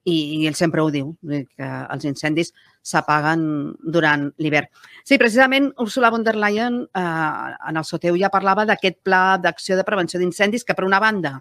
i, 0.06 0.16
i 0.40 0.48
ell 0.48 0.56
sempre 0.56 0.82
ho 0.82 0.90
diu, 0.94 1.12
que 1.28 1.68
els 1.94 2.06
incendis 2.08 2.54
s'apaguen 2.82 3.42
durant 3.84 4.30
l'hivern. 4.40 4.70
Sí, 5.04 5.18
precisament 5.20 5.72
Ursula 5.84 6.10
von 6.14 6.24
der 6.24 6.36
Leyen 6.40 6.82
eh, 6.88 7.56
en 7.70 7.78
el 7.78 7.86
Soteu 7.86 8.18
ja 8.18 8.32
parlava 8.34 8.66
d'aquest 8.66 9.02
pla 9.04 9.38
d'acció 9.42 9.76
de 9.78 9.84
prevenció 9.84 10.20
d'incendis 10.20 10.64
que, 10.64 10.74
per 10.74 10.86
una 10.88 11.00
banda, 11.04 11.40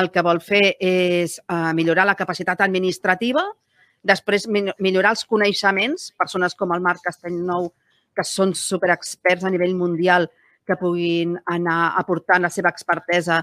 el 0.00 0.08
que 0.10 0.22
vol 0.24 0.40
fer 0.40 0.76
és 0.80 1.36
eh, 1.38 1.72
millorar 1.76 2.06
la 2.08 2.16
capacitat 2.16 2.62
administrativa, 2.64 3.44
després 4.02 4.48
mi- 4.48 4.72
millorar 4.80 5.12
els 5.14 5.26
coneixements, 5.28 6.10
persones 6.18 6.56
com 6.58 6.72
el 6.74 6.80
Marc 6.82 7.04
Castellnou, 7.04 7.68
que 8.16 8.24
són 8.26 8.54
superexperts 8.56 9.44
a 9.44 9.52
nivell 9.52 9.76
mundial, 9.76 10.30
que 10.66 10.76
puguin 10.80 11.36
anar 11.50 11.92
aportant 12.00 12.42
la 12.42 12.50
seva 12.50 12.70
expertesa 12.72 13.42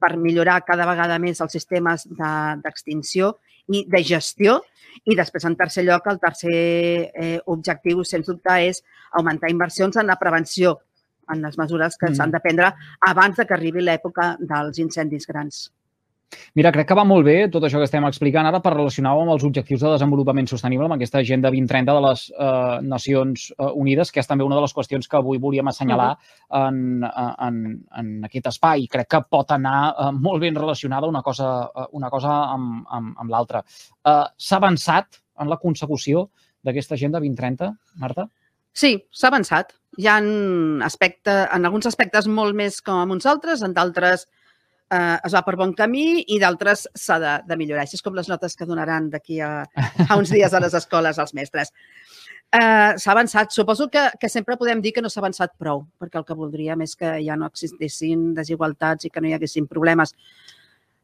per 0.00 0.16
millorar 0.16 0.62
cada 0.64 0.86
vegada 0.88 1.18
més 1.20 1.40
els 1.44 1.52
sistemes 1.52 2.06
de- 2.08 2.56
d'extinció 2.64 3.34
i 3.70 3.84
de 3.88 4.02
gestió. 4.04 4.60
I 5.06 5.16
després, 5.16 5.44
en 5.46 5.56
tercer 5.56 5.84
lloc, 5.86 6.06
el 6.10 6.18
tercer 6.20 6.52
eh, 7.14 7.40
objectiu, 7.46 8.02
sens 8.04 8.26
dubte, 8.28 8.56
és 8.68 8.82
augmentar 9.16 9.50
inversions 9.50 9.96
en 9.96 10.10
la 10.10 10.18
prevenció, 10.20 10.80
en 11.30 11.42
les 11.46 11.56
mesures 11.56 11.96
que 11.96 12.10
s'han 12.12 12.28
Mm. 12.28 12.32
de 12.32 12.40
prendre 12.40 12.74
abans 13.06 13.36
de 13.36 13.46
que 13.46 13.54
arribi 13.54 13.80
l'època 13.80 14.36
dels 14.40 14.78
incendis 14.82 15.26
grans. 15.26 15.70
Mira, 16.54 16.70
crec 16.74 16.88
que 16.90 16.96
va 16.98 17.04
molt 17.06 17.24
bé 17.26 17.36
tot 17.50 17.64
això 17.66 17.80
que 17.80 17.86
estem 17.88 18.04
explicant 18.06 18.46
ara 18.46 18.60
per 18.62 18.72
relacionar-ho 18.74 19.22
amb 19.24 19.32
els 19.34 19.44
objectius 19.46 19.82
de 19.82 19.92
desenvolupament 19.94 20.48
sostenible, 20.50 20.86
amb 20.86 20.96
aquesta 20.96 21.20
agenda 21.22 21.50
2030 21.50 21.96
de 21.96 22.02
les 22.06 22.24
eh, 22.30 22.76
Nacions 22.86 23.46
eh, 23.50 23.70
Unides, 23.82 24.12
que 24.14 24.22
és 24.22 24.30
també 24.30 24.46
una 24.46 24.58
de 24.58 24.64
les 24.64 24.74
qüestions 24.76 25.10
que 25.10 25.18
avui 25.18 25.40
volíem 25.42 25.70
assenyalar 25.70 26.10
en, 26.60 26.80
en, 27.06 27.60
en 28.02 28.12
aquest 28.30 28.50
espai. 28.52 28.86
Crec 28.90 29.10
que 29.10 29.22
pot 29.30 29.54
anar 29.56 29.78
eh, 29.90 30.10
molt 30.18 30.42
ben 30.44 30.58
relacionada 30.58 31.10
una 31.10 31.22
cosa, 31.26 31.50
eh, 31.74 31.88
una 31.98 32.10
cosa 32.14 32.36
amb, 32.54 32.84
amb, 32.86 33.14
amb 33.24 33.34
l'altra. 33.34 33.64
Eh, 33.64 34.26
S'ha 34.36 34.60
avançat 34.62 35.22
en 35.40 35.50
la 35.50 35.58
consecució 35.58 36.28
d'aquesta 36.62 36.94
agenda 36.94 37.20
2030, 37.22 37.72
Marta? 37.98 38.28
Sí, 38.72 38.94
s'ha 39.10 39.30
avançat. 39.30 39.72
Hi 39.98 40.06
ha 40.06 40.18
aspecte, 40.86 41.32
en 41.50 41.66
alguns 41.66 41.88
aspectes 41.90 42.28
molt 42.30 42.54
més 42.54 42.78
que 42.84 42.94
en 42.94 43.10
uns 43.16 43.26
altres, 43.26 43.64
en 43.66 43.74
d'altres 43.74 44.28
eh, 44.90 45.18
es 45.24 45.34
va 45.34 45.42
per 45.46 45.56
bon 45.58 45.72
camí 45.78 46.22
i 46.34 46.38
d'altres 46.42 46.86
s'ha 46.98 47.18
de, 47.22 47.34
de 47.46 47.58
millorar. 47.58 47.86
Així 47.86 47.98
és 47.98 48.04
com 48.04 48.16
les 48.16 48.28
notes 48.30 48.56
que 48.56 48.68
donaran 48.68 49.08
d'aquí 49.12 49.40
a, 49.44 49.52
a 50.08 50.18
uns 50.18 50.32
dies 50.34 50.54
a 50.54 50.62
les 50.62 50.76
escoles 50.76 51.18
als 51.18 51.34
mestres. 51.36 51.72
Eh, 52.50 52.92
s'ha 52.98 53.12
avançat. 53.12 53.52
Suposo 53.54 53.88
que, 53.90 54.08
que 54.20 54.28
sempre 54.28 54.58
podem 54.58 54.82
dir 54.82 54.92
que 54.96 55.02
no 55.02 55.10
s'ha 55.12 55.22
avançat 55.22 55.54
prou, 55.58 55.84
perquè 56.02 56.18
el 56.18 56.26
que 56.26 56.38
voldríem 56.38 56.82
és 56.86 56.96
que 56.98 57.18
ja 57.22 57.38
no 57.38 57.46
existissin 57.50 58.32
desigualtats 58.34 59.06
i 59.06 59.12
que 59.12 59.22
no 59.22 59.30
hi 59.30 59.36
haguessin 59.38 59.70
problemes. 59.70 60.16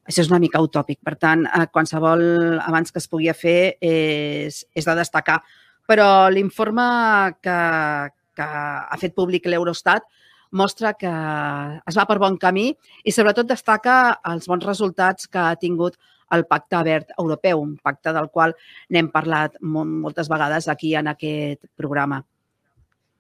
Això 0.07 0.23
és 0.23 0.31
una 0.31 0.43
mica 0.43 0.63
utòpic. 0.63 1.01
Per 1.07 1.15
tant, 1.23 1.47
eh, 1.47 1.69
qualsevol 1.71 2.59
abans 2.63 2.91
que 2.91 3.03
es 3.03 3.09
pugui 3.11 3.31
fer 3.35 3.77
és, 3.81 4.65
és 4.75 4.87
de 4.87 4.99
destacar. 4.99 5.41
Però 5.87 6.27
l'informe 6.35 6.85
que, 7.39 7.59
que 8.35 8.47
ha 8.47 8.99
fet 8.99 9.15
públic 9.15 9.47
l'Eurostat 9.47 10.03
mostra 10.57 10.95
que 10.99 11.11
es 11.11 11.99
va 11.99 12.07
per 12.09 12.19
bon 12.23 12.39
camí 12.41 12.71
i 13.05 13.15
sobretot 13.15 13.49
destaca 13.49 13.97
els 14.33 14.49
bons 14.51 14.65
resultats 14.67 15.29
que 15.29 15.43
ha 15.43 15.57
tingut 15.61 15.99
el 16.35 16.45
Pacte 16.47 16.83
Verd 16.83 17.13
Europeu, 17.19 17.61
un 17.63 17.77
pacte 17.79 18.13
del 18.13 18.31
qual 18.35 18.55
n'hem 18.91 19.13
parlat 19.15 19.61
moltes 19.63 20.31
vegades 20.33 20.69
aquí 20.69 20.95
en 20.99 21.13
aquest 21.13 21.63
programa. 21.77 22.25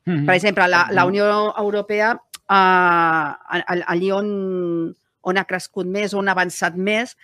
Mm 0.06 0.14
-hmm. 0.14 0.26
Per 0.26 0.34
exemple, 0.34 0.68
la, 0.68 0.88
la 0.90 1.04
Unió 1.04 1.54
Europea, 1.56 2.20
eh, 2.48 3.82
allí 3.86 4.10
on, 4.10 4.96
on 5.20 5.38
ha 5.38 5.44
crescut 5.44 5.86
més, 5.86 6.14
on 6.14 6.28
ha 6.28 6.32
avançat 6.32 6.74
més, 6.74 7.16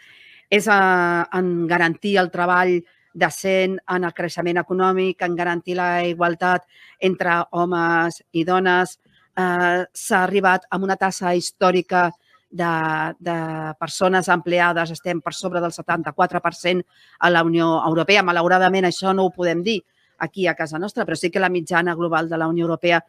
és 0.50 0.66
eh, 0.66 1.24
en 1.32 1.66
garantir 1.66 2.18
el 2.18 2.30
treball 2.30 2.82
decent, 3.14 3.78
en 3.88 4.04
el 4.04 4.12
creixement 4.12 4.58
econòmic, 4.58 5.22
en 5.22 5.36
garantir 5.36 5.76
la 5.76 6.04
igualtat 6.04 6.66
entre 7.00 7.44
homes 7.50 8.22
i 8.32 8.44
dones. 8.44 8.98
Eh, 9.38 9.84
S'ha 9.92 10.22
arribat 10.24 10.66
amb 10.70 10.84
una 10.84 10.96
tassa 11.00 11.34
històrica 11.34 12.10
de, 12.52 12.72
de 13.18 13.36
persones 13.80 14.28
empleades, 14.28 14.92
estem 14.92 15.22
per 15.24 15.32
sobre 15.34 15.60
del 15.60 15.72
74% 15.72 16.84
a 17.18 17.30
la 17.30 17.42
Unió 17.42 17.80
Europea. 17.86 18.22
Malauradament, 18.22 18.86
això 18.86 19.14
no 19.16 19.26
ho 19.26 19.32
podem 19.32 19.62
dir 19.64 19.80
aquí 20.22 20.46
a 20.46 20.54
casa 20.54 20.78
nostra, 20.78 21.06
però 21.08 21.16
sí 21.16 21.30
que 21.30 21.40
la 21.40 21.50
mitjana 21.50 21.96
global 21.96 22.28
de 22.28 22.38
la 22.38 22.48
Unió 22.48 22.68
Europea 22.68 23.00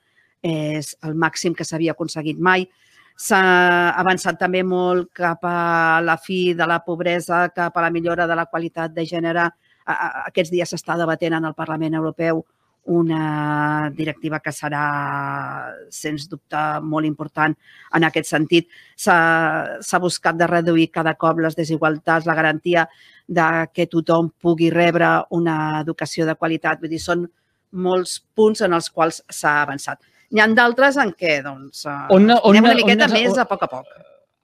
és 0.44 0.96
el 1.04 1.14
màxim 1.16 1.54
que 1.56 1.68
s'havia 1.68 1.94
aconseguit 1.94 2.40
mai. 2.40 2.66
S'ha 3.20 3.94
avançat 4.00 4.40
també 4.40 4.64
molt 4.66 5.12
cap 5.14 5.44
a 5.46 6.02
la 6.02 6.18
fi 6.18 6.56
de 6.58 6.66
la 6.68 6.80
pobresa, 6.84 7.46
cap 7.54 7.78
a 7.78 7.84
la 7.86 7.92
millora 7.94 8.26
de 8.28 8.36
la 8.36 8.48
qualitat 8.50 8.96
de 8.96 9.06
gènere. 9.06 9.46
Aquests 9.86 10.52
dies 10.52 10.74
s'està 10.74 10.98
debatent 10.98 11.36
en 11.38 11.46
el 11.46 11.54
Parlament 11.54 11.94
Europeu 12.00 12.42
una 12.86 13.90
directiva 13.96 14.40
que 14.44 14.52
serà, 14.52 14.84
sens 15.90 16.28
dubte, 16.30 16.60
molt 16.84 17.08
important 17.08 17.56
en 17.96 18.04
aquest 18.04 18.28
sentit. 18.30 18.68
S'ha 19.00 20.02
buscat 20.04 20.40
de 20.40 20.48
reduir 20.48 20.90
cada 20.92 21.16
cop 21.16 21.40
les 21.40 21.56
desigualtats, 21.56 22.28
la 22.28 22.36
garantia 22.36 22.88
de 23.28 23.68
que 23.74 23.88
tothom 23.88 24.34
pugui 24.42 24.70
rebre 24.70 25.24
una 25.32 25.80
educació 25.82 26.28
de 26.28 26.36
qualitat. 26.36 26.82
Vull 26.82 26.92
dir, 26.92 27.00
són 27.00 27.28
molts 27.72 28.20
punts 28.36 28.62
en 28.62 28.74
els 28.74 28.90
quals 28.90 29.24
s'ha 29.30 29.62
avançat. 29.62 30.02
N'hi 30.34 30.42
ha 30.42 30.48
d'altres 30.50 30.98
en 30.98 31.14
què, 31.14 31.42
doncs, 31.46 31.86
on, 31.86 32.32
on, 32.34 32.50
anem 32.50 32.72
una 32.72 32.80
miqueta 32.80 33.08
on, 33.08 33.16
més 33.16 33.38
a 33.38 33.46
poc 33.50 33.64
a 33.64 33.70
poc. 33.70 33.88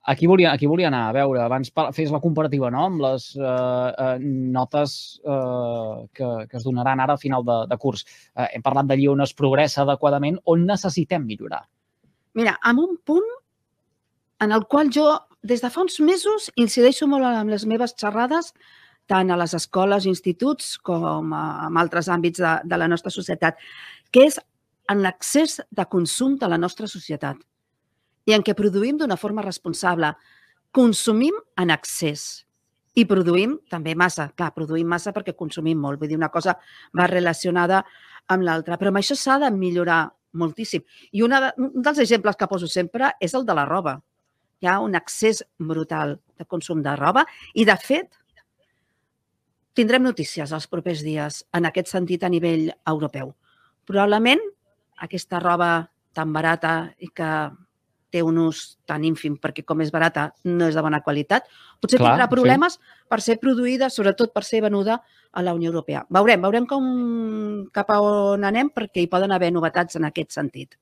Aquí 0.09 0.25
volia, 0.25 0.51
aquí 0.53 0.65
volia 0.65 0.87
anar, 0.87 1.03
a 1.09 1.13
veure, 1.13 1.37
abans 1.43 1.69
fes 1.93 2.09
la 2.09 2.19
comparativa 2.23 2.71
no? 2.73 2.87
amb 2.87 3.01
les 3.03 3.27
eh, 3.37 3.43
eh, 3.45 4.15
notes 4.55 4.93
eh, 5.21 5.97
que, 6.17 6.29
que 6.49 6.57
es 6.57 6.63
donaran 6.65 7.03
ara 7.03 7.13
a 7.13 7.21
final 7.21 7.43
de, 7.45 7.57
de 7.69 7.77
curs. 7.77 8.01
Eh, 8.33 8.47
hem 8.55 8.63
parlat 8.65 8.87
d'allí 8.89 9.05
on 9.11 9.21
es 9.21 9.35
progressa 9.37 9.83
adequadament, 9.83 10.39
on 10.49 10.63
necessitem 10.65 11.27
millorar? 11.29 11.61
Mira, 12.39 12.55
amb 12.71 12.81
un 12.81 12.97
punt 13.05 13.27
en 14.41 14.55
el 14.55 14.65
qual 14.71 14.89
jo, 14.95 15.05
des 15.45 15.61
de 15.61 15.69
fa 15.69 15.83
uns 15.85 15.99
mesos, 16.01 16.49
incideixo 16.57 17.05
molt 17.11 17.29
en 17.29 17.53
les 17.53 17.67
meves 17.69 17.93
xerrades, 17.93 18.49
tant 19.05 19.29
a 19.29 19.37
les 19.37 19.53
escoles, 19.53 20.07
instituts, 20.09 20.71
com 20.89 21.35
en 21.37 21.77
altres 21.77 22.09
àmbits 22.09 22.41
de, 22.41 22.55
de 22.65 22.81
la 22.81 22.89
nostra 22.89 23.13
societat, 23.13 23.61
que 24.09 24.25
és 24.31 24.41
en 24.89 25.05
l'accés 25.05 25.59
de 25.69 25.85
consum 25.85 26.33
de 26.41 26.49
la 26.49 26.57
nostra 26.57 26.89
societat 26.89 27.45
i 28.29 28.35
en 28.35 28.45
què 28.45 28.53
produïm 28.53 28.99
d'una 28.99 29.17
forma 29.17 29.41
responsable. 29.45 30.13
Consumim 30.75 31.33
en 31.57 31.73
excés 31.73 32.45
i 32.99 33.05
produïm 33.09 33.55
també 33.71 33.95
massa. 33.97 34.29
Clar, 34.37 34.51
produïm 34.53 34.89
massa 34.89 35.13
perquè 35.15 35.33
consumim 35.37 35.79
molt. 35.81 35.99
Vull 36.01 36.11
dir, 36.11 36.19
una 36.19 36.29
cosa 36.33 36.55
va 36.97 37.07
relacionada 37.09 37.83
amb 38.29 38.45
l'altra. 38.45 38.77
Però 38.77 38.93
amb 38.93 39.01
això 39.01 39.17
s'ha 39.17 39.39
de 39.41 39.49
millorar 39.55 40.03
moltíssim. 40.37 40.83
I 41.11 41.23
una 41.25 41.41
de, 41.47 41.51
un 41.57 41.81
dels 41.81 42.01
exemples 42.05 42.37
que 42.37 42.49
poso 42.51 42.69
sempre 42.69 43.13
és 43.19 43.33
el 43.33 43.47
de 43.47 43.57
la 43.57 43.65
roba. 43.65 43.97
Hi 44.59 44.67
ha 44.67 44.79
un 44.83 44.97
excés 44.99 45.41
brutal 45.57 46.17
de 46.37 46.45
consum 46.45 46.83
de 46.83 46.93
roba 46.99 47.23
i, 47.53 47.63
de 47.65 47.75
fet, 47.79 48.11
tindrem 49.73 50.03
notícies 50.03 50.51
els 50.51 50.67
propers 50.67 51.01
dies 51.05 51.43
en 51.55 51.69
aquest 51.69 51.89
sentit 51.93 52.25
a 52.27 52.29
nivell 52.29 52.67
europeu. 52.91 53.31
Probablement 53.87 54.43
aquesta 55.07 55.39
roba 55.39 55.71
tan 56.13 56.33
barata 56.35 56.91
i 56.99 57.07
que 57.15 57.31
té 58.11 58.23
un 58.25 58.39
ús 58.41 58.63
tan 58.89 59.05
ínfim 59.05 59.37
perquè 59.41 59.63
com 59.67 59.81
és 59.83 59.91
barata 59.93 60.29
no 60.49 60.67
és 60.67 60.75
de 60.77 60.83
bona 60.85 61.01
qualitat, 61.05 61.47
potser 61.81 61.99
Clar, 61.99 62.15
tindrà 62.15 62.29
problemes 62.31 62.77
sí. 62.77 62.99
per 63.09 63.21
ser 63.21 63.37
produïda, 63.41 63.89
sobretot 63.93 64.33
per 64.33 64.43
ser 64.47 64.63
venuda 64.65 64.99
a 65.31 65.45
la 65.45 65.53
Unió 65.53 65.69
Europea. 65.69 66.05
Veurem, 66.09 66.41
veurem 66.41 66.67
com, 66.69 66.85
cap 67.73 67.91
a 67.93 67.99
on 68.01 68.45
anem 68.47 68.71
perquè 68.73 69.03
hi 69.03 69.11
poden 69.11 69.33
haver 69.35 69.51
novetats 69.53 69.99
en 69.99 70.09
aquest 70.09 70.33
sentit. 70.33 70.77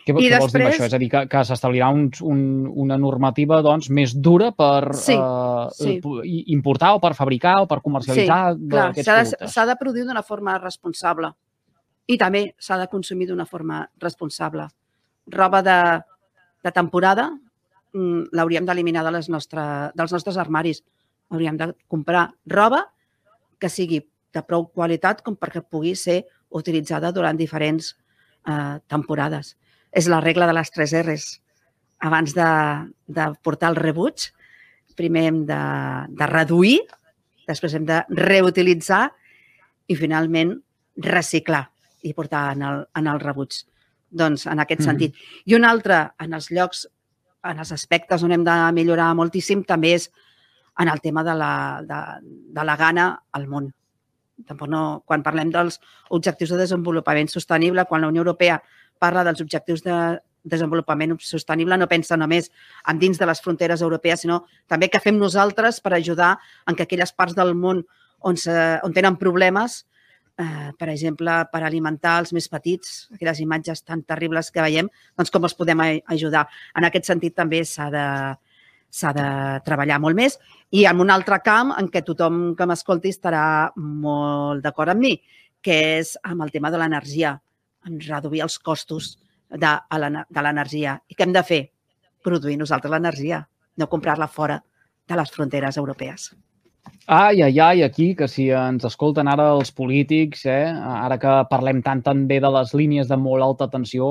Què, 0.00 0.14
I 0.14 0.16
què 0.16 0.30
després... 0.32 0.40
vols 0.42 0.54
dir 0.54 0.62
amb 0.62 0.70
això? 0.72 0.86
És 0.88 0.96
a 0.96 1.00
dir, 1.00 1.08
que, 1.12 1.22
que 1.30 1.42
s'establirà 1.46 1.90
un, 1.92 2.06
un, 2.26 2.42
una 2.84 2.96
normativa 3.00 3.60
doncs, 3.64 3.90
més 3.92 4.14
dura 4.16 4.50
per 4.56 4.94
sí, 4.96 5.16
uh, 5.16 5.68
sí. 5.76 5.98
importar 6.54 6.94
o 6.96 7.02
per 7.02 7.12
fabricar 7.18 7.60
o 7.64 7.68
per 7.70 7.80
comercialitzar 7.84 8.40
sí, 8.56 8.68
clar, 8.72 8.88
aquests 8.90 9.10
de, 9.10 9.16
productes. 9.16 9.54
S'ha 9.54 9.66
de 9.68 9.76
produir 9.80 10.06
d'una 10.08 10.24
forma 10.26 10.56
responsable 10.60 11.32
i 12.10 12.16
també 12.18 12.46
s'ha 12.58 12.80
de 12.80 12.88
consumir 12.90 13.28
d'una 13.28 13.46
forma 13.46 13.84
responsable. 14.02 14.66
Roba 15.30 15.60
de, 15.62 15.78
de 16.64 16.72
temporada 16.72 17.30
mm, 17.94 18.30
l'hauríem 18.36 18.66
d'eliminar 18.68 19.04
de 19.06 19.14
les 19.16 19.28
nostre, 19.32 19.62
dels 19.94 20.12
nostres 20.12 20.38
armaris. 20.40 20.82
Hauríem 21.30 21.58
de 21.58 21.72
comprar 21.88 22.30
roba 22.46 22.86
que 23.60 23.70
sigui 23.70 24.02
de 24.34 24.42
prou 24.46 24.68
qualitat 24.70 25.22
com 25.26 25.36
perquè 25.36 25.62
pugui 25.62 25.94
ser 25.98 26.22
utilitzada 26.50 27.12
durant 27.12 27.38
diferents 27.38 27.94
eh, 28.46 28.76
temporades. 28.90 29.56
És 29.90 30.08
la 30.10 30.20
regla 30.22 30.46
de 30.46 30.54
les 30.54 30.70
tres 30.70 30.94
R's. 31.02 31.30
Abans 32.00 32.32
de, 32.34 32.50
de 33.06 33.26
portar 33.44 33.72
el 33.72 33.78
rebuig, 33.78 34.30
primer 35.00 35.26
hem 35.30 35.44
de, 35.48 35.60
de 36.16 36.28
reduir, 36.28 36.78
després 37.48 37.74
hem 37.76 37.86
de 37.88 38.00
reutilitzar 38.20 39.08
i 39.90 39.96
finalment 39.98 40.54
reciclar 41.00 41.64
i 42.06 42.14
portar 42.16 42.50
en 42.54 42.64
el, 42.66 42.82
en 42.96 43.08
el 43.10 43.20
rebuig. 43.22 43.62
Doncs 44.10 44.46
en 44.46 44.58
aquest 44.58 44.80
mm 44.80 44.84
-hmm. 44.84 44.90
sentit. 44.90 45.14
I 45.44 45.54
un 45.54 45.64
altre, 45.64 46.10
en 46.18 46.34
els 46.34 46.50
llocs, 46.50 46.88
en 47.44 47.58
els 47.58 47.72
aspectes 47.72 48.22
on 48.22 48.32
hem 48.32 48.44
de 48.44 48.72
millorar 48.72 49.14
moltíssim, 49.14 49.64
també 49.64 49.94
és 49.94 50.10
en 50.78 50.88
el 50.88 51.00
tema 51.00 51.22
de 51.24 51.34
la, 51.34 51.82
de, 51.82 52.00
de 52.52 52.64
la 52.64 52.76
gana 52.76 53.22
al 53.32 53.46
món. 53.46 53.72
Tampoc 54.46 54.68
no, 54.68 55.02
quan 55.04 55.22
parlem 55.22 55.50
dels 55.50 55.80
objectius 56.08 56.50
de 56.50 56.56
desenvolupament 56.56 57.28
sostenible, 57.28 57.84
quan 57.84 58.00
la 58.00 58.08
Unió 58.08 58.22
Europea 58.22 58.62
parla 58.98 59.24
dels 59.24 59.40
objectius 59.40 59.82
de 59.84 60.20
desenvolupament 60.42 61.18
sostenible, 61.20 61.76
no 61.76 61.88
pensa 61.88 62.16
només 62.16 62.48
en 62.88 62.98
dins 62.98 63.18
de 63.20 63.28
les 63.28 63.40
fronteres 63.44 63.82
europees, 63.84 64.22
sinó 64.24 64.44
també 64.68 64.88
què 64.88 65.00
fem 65.02 65.18
nosaltres 65.20 65.80
per 65.84 65.94
ajudar 65.94 66.38
en 66.66 66.76
que 66.76 66.86
aquelles 66.86 67.12
parts 67.12 67.36
del 67.36 67.54
món 67.54 67.84
on, 68.20 68.36
se, 68.40 68.54
on 68.84 68.94
tenen 68.96 69.18
problemes 69.20 69.84
eh, 70.40 70.70
per 70.78 70.88
exemple, 70.88 71.36
per 71.52 71.62
alimentar 71.64 72.18
els 72.22 72.32
més 72.36 72.48
petits, 72.48 73.08
aquelles 73.14 73.40
imatges 73.44 73.84
tan 73.84 74.02
terribles 74.08 74.50
que 74.50 74.64
veiem, 74.64 74.88
doncs 75.18 75.32
com 75.34 75.44
els 75.46 75.56
podem 75.58 75.82
ajudar. 75.84 76.46
En 76.76 76.88
aquest 76.88 77.12
sentit 77.12 77.36
també 77.36 77.64
s'ha 77.64 77.90
de 77.92 78.06
s'ha 78.90 79.12
de 79.14 79.26
treballar 79.62 80.00
molt 80.02 80.18
més 80.18 80.34
i 80.74 80.82
en 80.90 80.98
un 80.98 81.12
altre 81.14 81.38
camp 81.46 81.70
en 81.78 81.86
què 81.94 82.02
tothom 82.02 82.56
que 82.58 82.66
m'escolti 82.66 83.12
estarà 83.14 83.44
molt 83.78 84.64
d'acord 84.64 84.90
amb 84.90 85.04
mi, 85.06 85.12
que 85.62 85.76
és 86.00 86.16
amb 86.26 86.42
el 86.42 86.50
tema 86.50 86.72
de 86.74 86.80
l'energia, 86.80 87.36
en 87.86 88.00
reduir 88.02 88.42
els 88.42 88.58
costos 88.58 89.12
de, 89.46 89.72
de 89.86 90.42
l'energia. 90.42 90.98
I 91.06 91.14
què 91.14 91.26
hem 91.26 91.38
de 91.38 91.46
fer? 91.46 91.62
Produir 92.26 92.58
nosaltres 92.58 92.92
l'energia, 92.92 93.44
no 93.78 93.88
comprar-la 93.88 94.28
fora 94.28 94.58
de 95.06 95.22
les 95.22 95.30
fronteres 95.30 95.78
europees. 95.78 96.32
Ai, 97.06 97.42
ai, 97.42 97.58
ai, 97.58 97.82
aquí, 97.82 98.14
que 98.14 98.28
si 98.28 98.50
ens 98.54 98.84
escolten 98.84 99.28
ara 99.28 99.48
els 99.56 99.72
polítics, 99.72 100.44
eh, 100.46 100.68
ara 100.68 101.16
que 101.18 101.32
parlem 101.50 101.80
tant 101.82 102.02
també 102.04 102.38
de 102.44 102.50
les 102.52 102.74
línies 102.76 103.08
de 103.08 103.16
molt 103.16 103.42
alta 103.42 103.70
tensió, 103.72 104.10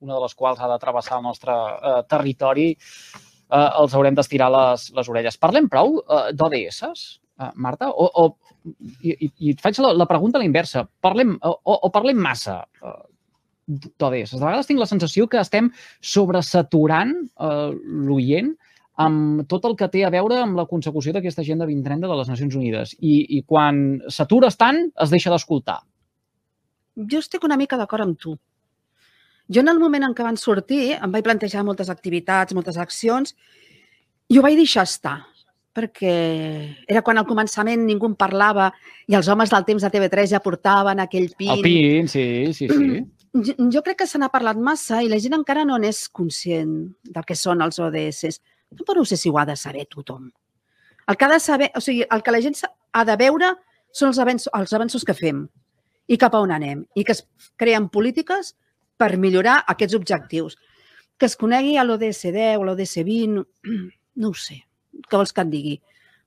una 0.00 0.14
de 0.14 0.20
les 0.22 0.34
quals 0.34 0.60
ha 0.60 0.70
de 0.70 0.78
travessar 0.80 1.18
el 1.18 1.26
nostre 1.26 1.52
eh, 1.52 1.98
territori, 2.08 2.68
eh, 2.72 3.68
els 3.82 3.94
haurem 3.94 4.14
d'estirar 4.14 4.48
les, 4.54 4.86
les 4.94 5.12
orelles. 5.12 5.36
Parlem 5.36 5.68
prou 5.68 5.98
eh, 6.00 6.24
d'ODS, 6.32 6.82
eh, 7.42 7.50
Marta? 7.56 7.90
O, 7.90 8.08
o, 8.22 8.56
i, 9.02 9.16
I 9.26 9.52
et 9.56 9.60
faig 9.60 9.82
la, 9.82 9.92
la 9.92 10.08
pregunta 10.08 10.38
a 10.38 10.44
la 10.44 10.48
inversa. 10.48 10.86
Parlem, 11.02 11.34
o, 11.42 11.56
o 11.74 11.92
parlem 11.92 12.22
massa 12.22 12.62
eh, 12.80 12.98
d'ODS? 13.66 14.38
De 14.38 14.44
vegades 14.44 14.70
tinc 14.70 14.80
la 14.80 14.88
sensació 14.88 15.26
que 15.26 15.42
estem 15.42 15.72
sobresaturant 16.00 17.16
eh, 17.18 17.72
l'oient 18.06 18.54
amb 19.00 19.46
tot 19.48 19.64
el 19.64 19.76
que 19.78 19.88
té 19.88 20.04
a 20.04 20.10
veure 20.12 20.42
amb 20.42 20.58
la 20.58 20.66
consecució 20.68 21.14
d'aquesta 21.14 21.40
agenda 21.40 21.66
2030 21.68 22.10
de 22.10 22.18
les 22.18 22.28
Nacions 22.28 22.56
Unides. 22.58 22.94
I, 23.00 23.38
i 23.38 23.42
quan 23.48 24.02
s'atures 24.12 24.58
tant, 24.60 24.84
es 25.00 25.12
deixa 25.14 25.32
d'escoltar. 25.32 25.80
Jo 27.08 27.22
estic 27.24 27.44
una 27.48 27.56
mica 27.56 27.78
d'acord 27.80 28.04
amb 28.04 28.18
tu. 28.20 28.36
Jo 29.52 29.60
en 29.64 29.72
el 29.72 29.80
moment 29.80 30.04
en 30.06 30.14
què 30.16 30.24
van 30.24 30.38
sortir 30.40 30.94
em 30.94 31.12
vaig 31.12 31.24
plantejar 31.24 31.64
moltes 31.64 31.90
activitats, 31.92 32.54
moltes 32.54 32.78
accions, 32.80 33.34
i 34.28 34.38
ho 34.38 34.44
vaig 34.44 34.56
deixar 34.60 34.84
estar, 34.88 35.16
perquè 35.76 36.12
era 36.88 37.02
quan 37.04 37.18
al 37.18 37.26
començament 37.28 37.82
ningú 37.88 38.10
en 38.10 38.14
parlava 38.16 38.70
i 39.08 39.16
els 39.16 39.28
homes 39.32 39.50
del 39.52 39.66
temps 39.68 39.82
de 39.84 39.90
TV3 39.92 40.36
ja 40.36 40.44
portaven 40.44 41.00
aquell 41.00 41.32
pin. 41.36 41.56
El 41.56 41.64
pin, 41.64 42.08
sí, 42.12 42.52
sí, 42.52 42.68
sí. 42.68 43.02
Jo, 43.32 43.54
jo 43.72 43.80
crec 43.80 44.02
que 44.02 44.06
se 44.06 44.20
n'ha 44.20 44.28
parlat 44.28 44.58
massa 44.60 45.00
i 45.00 45.08
la 45.08 45.18
gent 45.20 45.32
encara 45.38 45.64
no 45.64 45.78
n'és 45.80 46.04
conscient 46.12 46.74
del 47.08 47.24
que 47.24 47.36
són 47.36 47.64
els 47.64 47.80
ODS. 47.80 48.36
Tampoc 48.76 48.96
no 48.96 49.04
sé 49.04 49.16
si 49.16 49.30
ho 49.30 49.38
ha 49.38 49.46
de 49.46 49.56
saber 49.56 49.86
tothom. 49.86 50.30
El 51.06 51.16
que 51.16 51.24
ha 51.24 51.32
de 51.32 51.40
saber, 51.40 51.70
o 51.76 51.80
sigui, 51.80 52.04
el 52.08 52.22
que 52.22 52.32
la 52.32 52.40
gent 52.40 52.56
ha 52.92 53.04
de 53.04 53.16
veure 53.20 53.54
són 53.92 54.12
els 54.12 54.20
avenços, 54.22 54.52
els 54.56 54.72
avenços 54.72 55.04
que 55.04 55.16
fem 55.16 55.46
i 56.08 56.18
cap 56.18 56.34
a 56.34 56.42
on 56.42 56.52
anem 56.54 56.84
i 56.96 57.04
que 57.04 57.14
es 57.16 57.24
creen 57.60 57.88
polítiques 57.92 58.54
per 58.96 59.16
millorar 59.18 59.62
aquests 59.68 59.96
objectius. 59.98 60.56
Que 61.18 61.28
es 61.28 61.36
conegui 61.38 61.76
a 61.76 61.84
l'ODS 61.84 62.30
10 62.34 62.60
o 62.60 62.66
l'ODS 62.66 63.02
20, 63.06 63.42
no 64.22 64.30
ho 64.30 64.38
sé. 64.38 64.62
Què 65.08 65.18
vols 65.18 65.34
que 65.34 65.44
et 65.44 65.52
digui? 65.52 65.76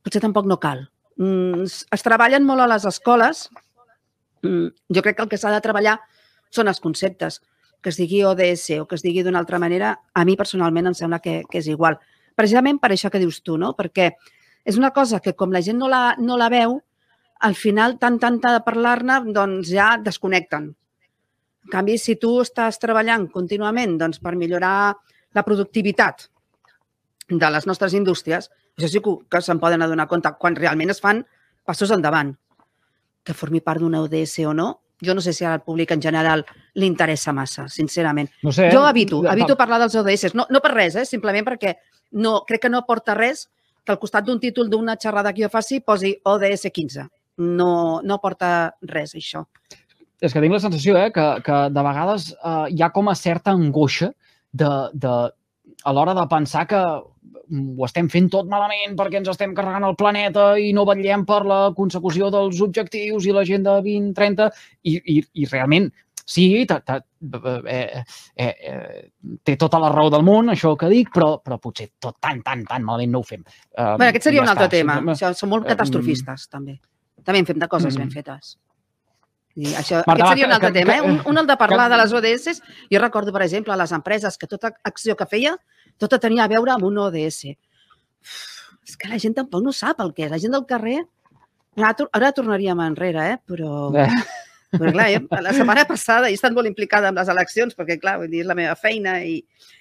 Potser 0.04 0.22
tampoc 0.24 0.48
no 0.50 0.60
cal. 0.62 0.86
Mm, 1.18 1.66
es 1.66 2.06
treballen 2.06 2.46
molt 2.46 2.66
a 2.66 2.70
les 2.70 2.86
escoles. 2.90 3.48
Mm, 4.44 4.70
jo 4.96 5.04
crec 5.04 5.18
que 5.18 5.26
el 5.26 5.32
que 5.32 5.40
s'ha 5.42 5.54
de 5.54 5.64
treballar 5.64 6.00
són 6.54 6.72
els 6.72 6.82
conceptes. 6.84 7.42
Que 7.82 7.94
es 7.94 8.00
digui 8.02 8.24
ODS 8.26 8.82
o 8.82 8.88
que 8.90 8.98
es 8.98 9.06
digui 9.06 9.24
d'una 9.24 9.40
altra 9.40 9.60
manera, 9.62 9.94
a 10.14 10.26
mi 10.26 10.36
personalment 10.36 10.92
em 10.92 10.98
sembla 10.98 11.22
que, 11.22 11.44
que 11.50 11.62
és 11.62 11.70
igual 11.72 12.00
precisament 12.36 12.80
per 12.82 12.92
això 12.94 13.12
que 13.12 13.22
dius 13.22 13.42
tu, 13.44 13.58
no? 13.58 13.74
Perquè 13.78 14.12
és 14.66 14.78
una 14.78 14.92
cosa 14.92 15.22
que 15.22 15.36
com 15.38 15.54
la 15.54 15.62
gent 15.66 15.80
no 15.80 15.90
la, 15.92 16.16
no 16.20 16.38
la 16.38 16.50
veu, 16.50 16.80
al 17.46 17.56
final, 17.56 17.98
tant, 18.00 18.18
tant 18.20 18.40
de 18.42 18.60
parlar-ne, 18.66 19.20
doncs 19.36 19.70
ja 19.70 19.96
desconnecten. 20.02 20.70
En 21.66 21.74
canvi, 21.74 21.98
si 22.02 22.16
tu 22.22 22.38
estàs 22.44 22.80
treballant 22.82 23.28
contínuament 23.34 23.98
doncs, 24.00 24.22
per 24.22 24.36
millorar 24.38 24.96
la 25.36 25.44
productivitat 25.44 26.30
de 27.30 27.50
les 27.52 27.66
nostres 27.68 27.96
indústries, 27.98 28.50
això 28.78 28.90
sí 28.92 29.02
que, 29.04 29.16
que 29.30 29.42
se'n 29.42 29.60
poden 29.60 29.82
adonar 29.82 30.08
compte 30.08 30.32
quan 30.40 30.58
realment 30.58 30.94
es 30.94 31.02
fan 31.02 31.24
passos 31.66 31.92
endavant. 31.92 32.36
Que 33.26 33.34
formi 33.34 33.62
part 33.66 33.82
d'una 33.82 34.04
ODS 34.06 34.46
o 34.46 34.54
no, 34.54 34.68
jo 35.02 35.16
no 35.16 35.22
sé 35.22 35.34
si 35.34 35.46
al 35.46 35.64
públic 35.66 35.92
en 35.92 36.02
general 36.02 36.46
li 36.76 36.88
interessa 36.88 37.34
massa, 37.34 37.68
sincerament. 37.70 38.30
No 38.44 38.54
sé. 38.54 38.70
Jo 38.72 38.86
evito, 38.88 39.24
evito 39.32 39.58
parlar 39.58 39.82
dels 39.82 39.98
ODS, 40.00 40.36
no, 40.38 40.46
no 40.50 40.62
per 40.64 40.72
res, 40.76 40.96
eh? 40.96 41.06
simplement 41.10 41.48
perquè 41.48 41.76
no, 42.12 42.40
crec 42.48 42.66
que 42.66 42.72
no 42.72 42.82
aporta 42.84 43.16
res 43.18 43.48
que 43.86 43.94
al 43.94 44.02
costat 44.02 44.26
d'un 44.26 44.42
títol 44.42 44.70
d'una 44.70 44.98
xerrada 45.02 45.34
que 45.34 45.46
jo 45.46 45.52
faci 45.54 45.80
posi 45.86 46.16
ODS 46.26 46.70
15. 46.74 47.08
No, 47.38 48.02
no 48.02 48.18
aporta 48.18 48.50
res, 48.82 49.14
això. 49.16 49.46
És 50.22 50.34
que 50.34 50.42
tinc 50.42 50.56
la 50.56 50.64
sensació 50.64 50.96
eh, 50.98 51.10
que, 51.14 51.26
que 51.46 51.58
de 51.76 51.84
vegades 51.86 52.32
eh, 52.34 52.68
hi 52.72 52.82
ha 52.82 52.92
com 52.96 53.12
a 53.12 53.18
certa 53.20 53.54
angoixa 53.54 54.14
de, 54.56 54.72
de, 54.94 55.18
a 55.84 55.94
l'hora 55.94 56.16
de 56.18 56.26
pensar 56.32 56.66
que 56.70 56.82
ho 57.46 57.86
estem 57.86 58.08
fent 58.10 58.30
tot 58.34 58.48
malament 58.50 58.96
perquè 58.98 59.20
ens 59.20 59.30
estem 59.30 59.54
carregant 59.58 59.86
el 59.86 59.98
planeta 60.00 60.48
i 60.58 60.72
no 60.74 60.86
vetllem 60.90 61.26
per 61.30 61.44
la 61.46 61.60
consecució 61.78 62.32
dels 62.34 62.62
objectius 62.66 63.28
i 63.28 63.36
l'agenda 63.36 63.76
2030 63.86 64.48
i, 64.82 64.96
i, 64.98 65.18
i 65.44 65.50
realment 65.52 65.92
sí, 66.26 66.66
ta, 66.68 66.80
ta, 66.82 66.98
eh, 67.00 68.04
eh, 68.36 68.46
eh, 68.46 69.38
té 69.46 69.56
tota 69.62 69.80
la 69.80 69.92
raó 69.94 70.10
del 70.12 70.26
món, 70.26 70.50
això 70.52 70.74
que 70.80 70.90
dic, 70.92 71.14
però, 71.14 71.36
però 71.46 71.60
potser 71.62 71.92
tot 72.02 72.18
tan, 72.20 72.42
tan, 72.46 72.66
tan 72.68 72.84
malament 72.84 73.14
no 73.14 73.22
ho 73.22 73.28
fem. 73.28 73.46
Uh, 73.78 73.96
bueno, 73.96 74.10
aquest 74.10 74.30
seria 74.30 74.42
ja 74.42 74.48
un 74.48 74.54
altre 74.56 74.68
està. 74.68 74.78
tema. 74.80 75.00
Això, 75.14 75.32
som 75.38 75.54
molt 75.54 75.68
catastrofistes, 75.70 76.48
uh, 76.48 76.54
també. 76.58 76.80
També 77.26 77.44
en 77.44 77.50
fem 77.50 77.62
de 77.62 77.70
coses 77.72 77.94
uh, 77.94 78.02
ben 78.02 78.12
fetes. 78.14 78.56
I 79.56 79.72
això, 79.80 80.02
Marta, 80.04 80.26
aquest 80.26 80.34
seria 80.34 80.48
un 80.50 80.56
altre 80.58 80.72
que, 80.74 80.80
tema. 80.82 80.98
Eh? 80.98 81.06
Un, 81.08 81.22
un 81.32 81.40
el 81.40 81.48
de 81.48 81.56
parlar 81.62 81.86
que, 81.86 81.94
de 81.94 82.02
les 82.02 82.16
ODS. 82.20 82.62
Jo 82.92 83.00
recordo, 83.00 83.32
per 83.32 83.46
exemple, 83.46 83.78
les 83.80 83.94
empreses 83.96 84.38
que 84.42 84.50
tota 84.52 84.74
acció 84.84 85.16
que 85.16 85.30
feia, 85.32 85.56
tota 86.02 86.20
tenia 86.20 86.44
a 86.44 86.52
veure 86.52 86.74
amb 86.74 86.90
un 86.90 87.00
ODS. 87.06 87.54
Uf, 88.26 88.42
és 88.86 88.98
que 89.00 89.10
la 89.10 89.22
gent 89.22 89.38
tampoc 89.38 89.64
no 89.64 89.72
sap 89.74 90.02
el 90.04 90.12
que 90.18 90.28
és. 90.28 90.34
La 90.34 90.42
gent 90.42 90.58
del 90.58 90.66
carrer... 90.70 91.04
Ara, 91.76 91.92
ara 92.16 92.32
tornaríem 92.32 92.82
enrere, 92.84 93.32
eh? 93.34 93.40
però... 93.48 93.90
Eh. 94.00 94.10
Però 94.74 94.92
clar, 94.92 95.08
jo, 95.14 95.22
la 95.46 95.54
setmana 95.56 95.86
passada 95.88 96.30
he 96.30 96.36
estat 96.36 96.56
molt 96.56 96.68
implicada 96.68 97.12
amb 97.12 97.20
les 97.22 97.30
eleccions 97.32 97.76
perquè, 97.78 98.00
clar, 98.02 98.18
vull 98.22 98.32
dir, 98.32 98.44
és 98.44 98.50
la 98.50 98.58
meva 98.58 98.76
feina 98.80 99.20
i, 99.24 99.38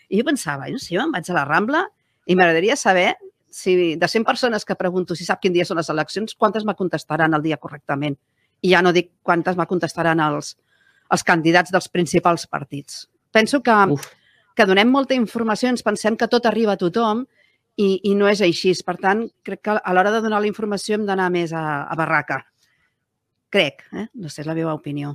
i 0.08 0.20
jo 0.20 0.26
pensava, 0.26 0.68
no 0.70 0.80
sé, 0.82 0.98
em 1.00 1.14
vaig 1.14 1.30
a 1.30 1.38
la 1.38 1.46
Rambla 1.48 1.84
i 2.26 2.36
m'agradaria 2.36 2.76
saber 2.76 3.14
si 3.54 3.94
de 3.96 4.08
100 4.08 4.24
persones 4.24 4.64
que 4.64 4.74
pregunto 4.74 5.14
si 5.14 5.24
sap 5.24 5.38
quin 5.42 5.54
dia 5.54 5.66
són 5.66 5.78
les 5.78 5.90
eleccions, 5.92 6.34
quantes 6.34 6.64
me 6.66 6.74
contestaran 6.74 7.36
el 7.36 7.42
dia 7.44 7.58
correctament? 7.62 8.16
I 8.64 8.72
ja 8.72 8.80
no 8.82 8.90
dic 8.92 9.12
quantes 9.22 9.54
me 9.56 9.66
contestaran 9.70 10.18
els, 10.24 10.56
els 11.14 11.22
candidats 11.22 11.70
dels 11.70 11.86
principals 11.88 12.48
partits. 12.50 13.04
Penso 13.30 13.62
que, 13.62 13.76
Uf. 13.94 14.08
que 14.56 14.66
donem 14.66 14.90
molta 14.90 15.14
informació, 15.14 15.70
ens 15.70 15.86
pensem 15.86 16.16
que 16.18 16.26
tot 16.30 16.46
arriba 16.50 16.74
a 16.74 16.80
tothom 16.80 17.22
i, 17.76 18.00
i 18.10 18.14
no 18.18 18.26
és 18.30 18.42
així. 18.42 18.74
Per 18.86 18.96
tant, 18.98 19.22
crec 19.46 19.62
que 19.62 19.76
a 19.78 19.94
l'hora 19.94 20.10
de 20.14 20.22
donar 20.24 20.42
la 20.42 20.50
informació 20.50 20.98
hem 20.98 21.06
d'anar 21.06 21.30
més 21.30 21.54
a, 21.54 21.84
a 21.86 21.94
barraca. 21.98 22.42
Crec, 23.54 23.84
eh? 23.94 24.08
no 24.18 24.30
sé, 24.30 24.42
és 24.42 24.48
la 24.50 24.56
meva 24.56 24.74
opinió. 24.74 25.14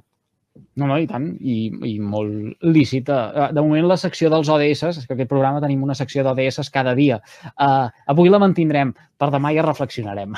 No, 0.79 0.87
no, 0.87 0.95
i 0.99 1.07
tant, 1.07 1.27
i, 1.39 1.69
i 1.87 1.93
molt 2.03 2.63
lícita. 2.65 3.19
Eh, 3.29 3.47
de 3.55 3.63
moment, 3.63 3.87
la 3.87 3.99
secció 3.99 4.31
dels 4.31 4.49
ODS, 4.51 4.83
és 4.89 5.05
que 5.07 5.15
aquest 5.15 5.29
programa 5.31 5.61
tenim 5.63 5.83
una 5.85 5.95
secció 5.95 6.23
d'ODS 6.25 6.71
cada 6.73 6.95
dia. 6.97 7.19
Uh, 7.53 7.87
avui 8.11 8.31
la 8.31 8.41
mantindrem, 8.41 8.93
per 9.19 9.29
demà 9.35 9.53
ja 9.55 9.65
reflexionarem. 9.67 10.35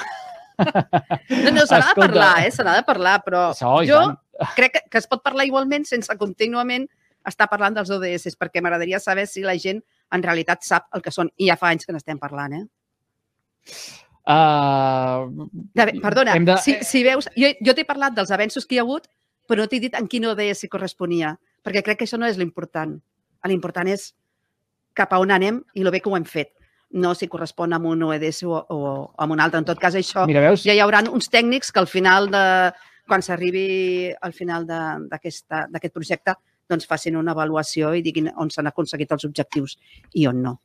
No, 0.62 1.54
no, 1.56 1.64
s'ha 1.66 1.80
de 1.82 1.94
parlar, 1.98 2.34
eh? 2.46 2.52
S'ha 2.54 2.66
de 2.68 2.84
parlar, 2.86 3.16
però 3.26 3.48
so, 3.58 3.80
jo 3.88 4.02
crec 4.58 4.76
que, 4.76 4.82
que 4.94 5.00
es 5.00 5.08
pot 5.10 5.24
parlar 5.26 5.48
igualment 5.48 5.88
sense 5.90 6.14
contínuament 6.20 6.86
estar 7.28 7.48
parlant 7.50 7.78
dels 7.78 7.90
ODS, 7.94 8.36
perquè 8.38 8.62
m'agradaria 8.62 9.00
saber 9.02 9.28
si 9.30 9.42
la 9.46 9.56
gent 9.62 9.82
en 10.14 10.24
realitat 10.26 10.66
sap 10.66 10.90
el 10.98 11.02
que 11.06 11.14
són. 11.14 11.32
I 11.42 11.50
ja 11.50 11.58
fa 11.58 11.72
anys 11.74 11.88
que 11.88 11.96
n'estem 11.96 12.22
parlant, 12.22 12.58
eh? 12.58 12.66
Uh, 14.22 15.48
Perdona, 15.74 16.36
de... 16.38 16.58
si, 16.62 16.78
si 16.86 17.02
veus, 17.06 17.28
jo, 17.36 17.50
jo 17.58 17.74
t'he 17.74 17.88
parlat 17.88 18.14
dels 18.18 18.32
avenços 18.32 18.68
que 18.68 18.78
hi 18.78 18.82
ha 18.82 18.86
hagut, 18.86 19.10
però 19.50 19.64
no 19.64 19.70
t'he 19.70 19.82
dit 19.82 19.96
en 19.98 20.08
quin 20.08 20.28
ODS 20.30 20.68
corresponia, 20.72 21.36
perquè 21.66 21.84
crec 21.86 22.02
que 22.02 22.10
això 22.10 22.20
no 22.22 22.30
és 22.30 22.38
l'important. 22.38 22.98
L'important 23.50 23.90
és 23.90 24.12
cap 24.98 25.14
a 25.14 25.22
on 25.24 25.32
anem 25.34 25.62
i 25.74 25.86
el 25.86 25.92
bé 25.94 26.02
que 26.04 26.12
ho 26.12 26.18
hem 26.18 26.28
fet 26.28 26.54
no 26.92 27.14
si 27.16 27.30
correspon 27.32 27.72
amb 27.74 27.88
un 27.88 28.02
ODS 28.04 28.44
o, 28.44 28.58
o 28.58 28.80
amb 29.24 29.34
un 29.34 29.40
altre. 29.40 29.62
En 29.62 29.68
tot 29.68 29.80
cas, 29.80 29.96
això 29.96 30.26
Mira, 30.28 30.44
veus? 30.44 30.66
ja 30.68 30.76
hi 30.76 30.82
haurà 30.84 31.00
uns 31.08 31.30
tècnics 31.32 31.72
que 31.72 31.80
al 31.80 31.88
final 31.88 32.28
de, 32.32 32.44
quan 33.08 33.24
s'arribi 33.26 34.12
al 34.22 34.34
final 34.36 34.68
d'aquest 34.68 35.94
projecte 35.94 36.36
doncs 36.72 36.88
facin 36.88 37.18
una 37.20 37.34
avaluació 37.36 37.92
i 37.96 38.04
diguin 38.06 38.30
on 38.40 38.52
s'han 38.52 38.70
aconseguit 38.70 39.12
els 39.12 39.26
objectius 39.28 39.78
i 40.16 40.28
on 40.30 40.42
no. 40.44 40.58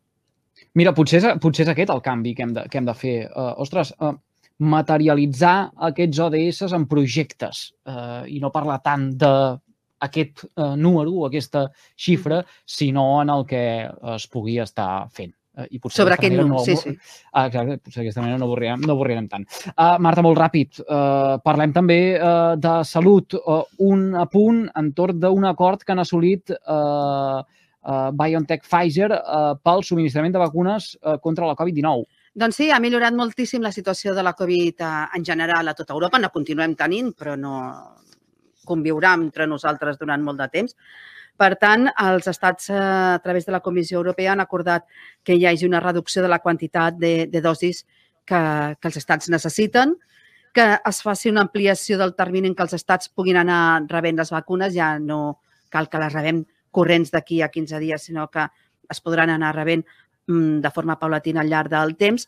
Mira, 0.77 0.93
potser 0.97 1.23
és, 1.23 1.29
potser 1.41 1.65
és 1.65 1.73
aquest 1.73 1.93
el 1.95 2.03
canvi 2.05 2.35
que 2.37 2.45
hem 2.45 2.53
de, 2.57 2.67
que 2.71 2.81
hem 2.81 2.89
de 2.89 2.95
fer. 2.97 3.17
Uh, 3.33 3.55
ostres, 3.65 3.95
uh, 4.05 4.13
materialitzar 4.57 5.57
aquests 5.91 6.21
ODS 6.27 6.77
en 6.77 6.85
projectes 6.89 7.71
uh, 7.89 8.25
i 8.29 8.41
no 8.41 8.53
parlar 8.53 8.81
tant 8.85 9.11
de 9.21 9.33
aquest 10.07 10.45
uh, 10.45 10.75
número 10.77 11.13
o 11.13 11.27
aquesta 11.27 11.67
xifra, 11.97 12.43
sinó 12.65 13.23
en 13.23 13.33
el 13.33 13.45
que 13.49 13.65
es 14.17 14.29
pugui 14.33 14.59
estar 14.61 15.09
fent. 15.13 15.33
Uh, 15.57 15.65
i 15.73 15.81
potser 15.81 16.03
Sobre 16.03 16.17
aquest 16.19 16.37
número, 16.37 16.59
no, 16.59 16.65
sí, 16.65 16.77
sí. 16.77 16.93
Ah, 17.33 17.47
exacte, 17.49 17.79
potser 17.81 18.03
d'aquesta 18.03 18.25
manera 18.25 18.41
no 18.41 18.49
avorrirem, 18.51 18.85
no 18.85 18.97
avorrirem 18.97 19.29
tant. 19.33 19.47
Uh, 19.73 19.97
Marta, 20.05 20.25
molt 20.25 20.41
ràpid, 20.41 20.83
uh, 20.85 21.39
parlem 21.45 21.73
també 21.77 22.01
uh, 22.17 22.53
de 22.61 22.75
salut. 22.85 23.37
Uh, 23.41 23.63
un 23.89 24.11
apunt 24.21 24.67
entorn 24.77 25.25
d'un 25.25 25.49
acord 25.49 25.85
que 25.85 25.97
han 25.97 26.05
assolit 26.05 26.53
uh, 26.53 27.41
uh, 27.87 28.11
BioNTech-Pfizer 28.13 29.11
uh, 29.15 29.55
pel 29.63 29.85
subministrament 29.87 30.35
de 30.35 30.43
vacunes 30.43 30.93
uh, 30.99 31.17
contra 31.23 31.49
la 31.49 31.57
Covid-19. 31.59 32.05
Doncs 32.37 32.59
sí, 32.61 32.69
ha 32.71 32.81
millorat 32.83 33.15
moltíssim 33.17 33.63
la 33.65 33.73
situació 33.73 34.13
de 34.15 34.23
la 34.27 34.35
Covid 34.37 34.83
en 35.17 35.25
general 35.25 35.71
a 35.71 35.75
tota 35.75 35.95
Europa. 35.95 36.19
No 36.21 36.29
continuem 36.35 36.75
tenint, 36.77 37.15
però 37.17 37.33
no 37.41 37.55
conviurà 38.69 39.15
entre 39.17 39.47
nosaltres 39.49 39.97
durant 39.97 40.21
molt 40.21 40.43
de 40.43 40.49
temps. 40.53 40.77
Per 41.37 41.55
tant, 41.61 41.87
els 42.01 42.27
estats, 42.29 42.69
a 42.73 43.21
través 43.25 43.47
de 43.47 43.55
la 43.55 43.63
Comissió 43.65 43.97
Europea, 44.01 44.33
han 44.33 44.43
acordat 44.45 44.85
que 45.25 45.37
hi 45.37 45.47
hagi 45.47 45.65
una 45.69 45.81
reducció 45.81 46.25
de 46.25 46.29
la 46.33 46.41
quantitat 46.45 46.97
de, 47.01 47.15
de 47.33 47.41
dosis 47.45 47.85
que, 48.25 48.41
que 48.81 48.89
els 48.91 49.01
estats 49.01 49.31
necessiten, 49.33 49.95
que 50.57 50.67
es 50.77 51.01
faci 51.05 51.29
una 51.29 51.45
ampliació 51.45 51.97
del 52.01 52.15
termini 52.17 52.49
en 52.51 52.57
què 52.57 52.65
els 52.65 52.77
estats 52.77 53.09
puguin 53.13 53.37
anar 53.41 53.85
rebent 53.89 54.21
les 54.21 54.33
vacunes. 54.33 54.73
Ja 54.77 54.95
no 54.99 55.39
cal 55.73 55.91
que 55.93 56.01
les 56.01 56.13
rebem 56.17 56.45
corrents 56.77 57.15
d'aquí 57.15 57.41
a 57.41 57.49
15 57.49 57.81
dies, 57.81 58.11
sinó 58.11 58.29
que 58.29 58.45
es 58.87 59.01
podran 59.03 59.33
anar 59.33 59.57
rebent 59.57 59.87
Mm, 60.27 60.61
de 60.61 60.71
forma 60.71 60.99
paulatina 60.99 61.41
al 61.41 61.49
llarg 61.49 61.71
del 61.71 61.97
temps, 61.97 62.27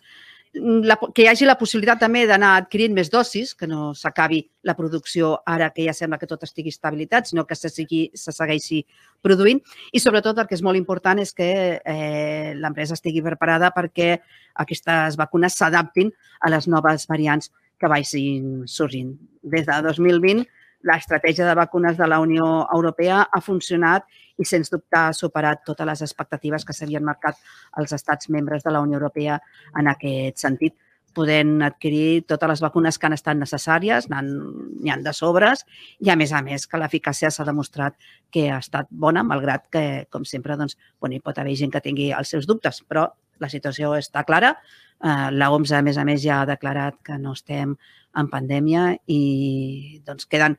mm, 0.55 0.85
la, 0.87 0.97
que 1.15 1.25
hi 1.25 1.27
hagi 1.27 1.47
la 1.49 1.57
possibilitat 1.59 1.99
també 1.99 2.21
d'anar 2.31 2.53
adquirint 2.57 2.93
més 2.95 3.11
dosis, 3.11 3.57
que 3.59 3.67
no 3.67 3.93
s'acabi 3.93 4.39
la 4.63 4.77
producció 4.79 5.33
ara 5.45 5.71
que 5.75 5.85
ja 5.85 5.93
sembla 5.93 6.19
que 6.19 6.29
tot 6.31 6.45
estigui 6.47 6.71
estabilitat, 6.71 7.27
sinó 7.27 7.45
que 7.45 7.57
se, 7.57 7.69
sigui, 7.69 8.05
se 8.15 8.31
segueixi 8.33 8.85
produint. 9.21 9.59
I 9.93 9.99
sobretot 9.99 10.39
el 10.39 10.47
que 10.47 10.55
és 10.55 10.63
molt 10.63 10.79
important 10.79 11.19
és 11.19 11.35
que 11.35 11.51
eh, 11.83 12.55
l'empresa 12.55 12.95
estigui 12.95 13.23
preparada 13.23 13.73
perquè 13.75 14.21
aquestes 14.55 15.19
vacunes 15.19 15.59
s'adaptin 15.59 16.15
a 16.41 16.51
les 16.55 16.69
noves 16.69 17.09
variants 17.11 17.51
que 17.79 17.91
vagin 17.91 18.63
sorgint. 18.67 19.17
Des 19.43 19.67
de 19.67 19.83
2020 19.83 20.47
l'estratègia 20.87 21.47
de 21.47 21.55
vacunes 21.59 21.97
de 21.99 22.07
la 22.07 22.21
Unió 22.21 22.69
Europea 22.73 23.27
ha 23.33 23.41
funcionat 23.43 24.07
i, 24.39 24.47
sens 24.47 24.71
dubte, 24.71 24.97
ha 24.97 25.13
superat 25.13 25.65
totes 25.67 25.87
les 25.87 26.03
expectatives 26.07 26.65
que 26.65 26.77
s'havien 26.77 27.05
marcat 27.05 27.39
els 27.79 27.93
estats 27.93 28.31
membres 28.31 28.65
de 28.65 28.75
la 28.75 28.83
Unió 28.85 29.01
Europea 29.01 29.41
en 29.77 29.91
aquest 29.91 30.47
sentit 30.47 30.79
podent 31.19 31.63
adquirir 31.67 32.25
totes 32.31 32.53
les 32.53 32.61
vacunes 32.63 32.99
que 32.99 33.09
han 33.09 33.17
estat 33.17 33.39
necessàries, 33.39 34.07
n'hi 34.11 34.93
han 34.93 35.05
de 35.05 35.15
sobres, 35.17 35.65
i 36.05 36.13
a 36.13 36.17
més 36.21 36.33
a 36.33 36.43
més 36.47 36.67
que 36.69 36.79
l'eficàcia 36.81 37.31
s'ha 37.35 37.47
demostrat 37.49 37.97
que 38.35 38.49
ha 38.53 38.61
estat 38.63 38.91
bona, 38.91 39.25
malgrat 39.27 39.67
que, 39.73 39.85
com 40.13 40.27
sempre, 40.29 40.57
doncs, 40.61 40.79
bueno, 41.01 41.17
hi 41.17 41.25
pot 41.25 41.39
haver 41.41 41.57
gent 41.59 41.75
que 41.75 41.83
tingui 41.85 42.13
els 42.15 42.35
seus 42.35 42.47
dubtes, 42.47 42.83
però 42.87 43.09
la 43.43 43.51
situació 43.51 43.95
està 43.99 44.25
clara. 44.29 44.55
Eh, 44.99 45.31
la 45.35 45.51
OMS, 45.55 45.73
a 45.73 45.83
més 45.87 45.99
a 45.99 46.05
més, 46.07 46.23
ja 46.23 46.43
ha 46.43 46.51
declarat 46.51 46.99
que 47.07 47.19
no 47.19 47.35
estem 47.39 47.75
en 48.19 48.31
pandèmia 48.31 48.93
i 49.07 50.03
doncs, 50.07 50.27
queden 50.27 50.59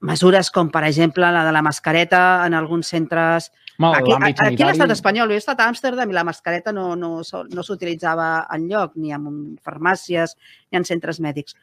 mesures 0.00 0.50
com, 0.50 0.70
per 0.72 0.82
exemple, 0.88 1.28
la 1.32 1.44
de 1.44 1.52
la 1.52 1.62
mascareta 1.62 2.44
en 2.46 2.54
alguns 2.54 2.88
centres... 2.88 3.50
Mal, 3.80 3.96
aquí 3.96 4.12
aquí 4.44 4.62
a 4.62 4.68
l'estat 4.68 4.92
espanyol, 4.92 5.30
jo 5.32 5.38
he 5.38 5.40
estat 5.40 5.60
a 5.60 5.66
Amsterdam 5.70 6.10
i 6.10 6.16
la 6.16 6.24
mascareta 6.28 6.72
no, 6.72 6.92
no, 7.00 7.20
no 7.24 7.62
s'utilitzava 7.64 8.46
en 8.52 8.66
lloc, 8.68 8.96
ni 9.00 9.14
en 9.16 9.56
farmàcies, 9.64 10.36
ni 10.68 10.80
en 10.80 10.84
centres 10.84 11.20
mèdics. 11.24 11.56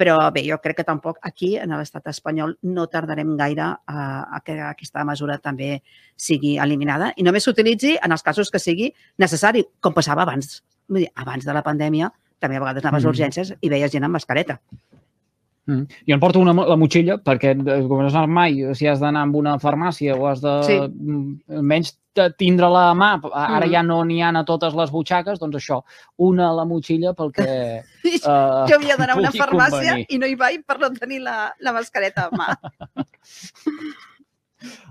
Però 0.00 0.16
bé, 0.32 0.46
jo 0.48 0.56
crec 0.64 0.78
que 0.78 0.86
tampoc 0.88 1.18
aquí, 1.28 1.50
en 1.60 1.74
l'estat 1.76 2.06
espanyol, 2.08 2.54
no 2.64 2.86
tardarem 2.88 3.34
gaire 3.36 3.66
a, 3.68 4.06
a 4.24 4.40
que 4.44 4.56
aquesta 4.70 5.04
mesura 5.04 5.36
també 5.36 5.82
sigui 6.16 6.54
eliminada 6.56 7.10
i 7.20 7.26
només 7.26 7.44
s'utilitzi 7.44 7.98
en 8.00 8.16
els 8.16 8.24
casos 8.24 8.48
que 8.48 8.62
sigui 8.62 8.88
necessari, 9.20 9.66
com 9.80 9.92
passava 9.96 10.24
abans. 10.24 10.62
Vull 10.88 11.04
dir, 11.04 11.12
abans 11.20 11.44
de 11.44 11.52
la 11.52 11.64
pandèmia, 11.66 12.08
també 12.40 12.56
a 12.56 12.64
vegades 12.64 12.86
anaves 12.86 13.04
mm. 13.04 13.06
a 13.06 13.12
urgències 13.12 13.52
i 13.60 13.72
veies 13.72 13.92
gent 13.92 14.08
amb 14.08 14.16
mascareta. 14.16 14.56
Mm. 15.70 16.02
Jo 16.08 16.16
em 16.16 16.20
porto 16.22 16.42
una, 16.42 16.54
la 16.66 16.76
motxilla 16.80 17.18
perquè, 17.22 17.54
eh, 17.54 17.80
com 17.86 18.02
no 18.02 18.10
saps 18.10 18.30
mai, 18.30 18.58
si 18.74 18.88
has 18.90 19.02
d'anar 19.02 19.24
a 19.26 19.32
una 19.40 19.56
farmàcia 19.62 20.16
o 20.18 20.26
has 20.30 20.42
de 20.42 20.54
sí. 20.66 20.78
Mm, 20.82 21.62
menys 21.72 21.94
tindre-la 22.40 22.88
a 22.90 22.94
mà, 22.98 23.10
ara 23.22 23.66
mm. 23.66 23.70
ja 23.70 23.82
no 23.86 24.00
n'hi 24.04 24.18
ha 24.22 24.32
a 24.34 24.44
totes 24.44 24.74
les 24.74 24.90
butxaques, 24.90 25.38
doncs 25.38 25.60
això, 25.60 25.80
una 26.18 26.48
a 26.50 26.56
la 26.58 26.66
motxilla 26.66 27.14
pel 27.14 27.30
que 27.36 27.46
uh, 27.46 28.66
Jo 28.68 28.80
havia 28.80 28.98
d'anar 28.98 29.14
a 29.16 29.20
una 29.22 29.32
farmàcia 29.32 29.94
convenir. 29.94 30.06
i 30.10 30.18
no 30.18 30.26
hi 30.26 30.36
vaig 30.40 30.64
per 30.66 30.80
no 30.82 30.90
tenir 30.98 31.22
la, 31.22 31.52
la 31.60 31.74
mascareta 31.76 32.28
a 32.28 32.36
mà. 32.36 32.50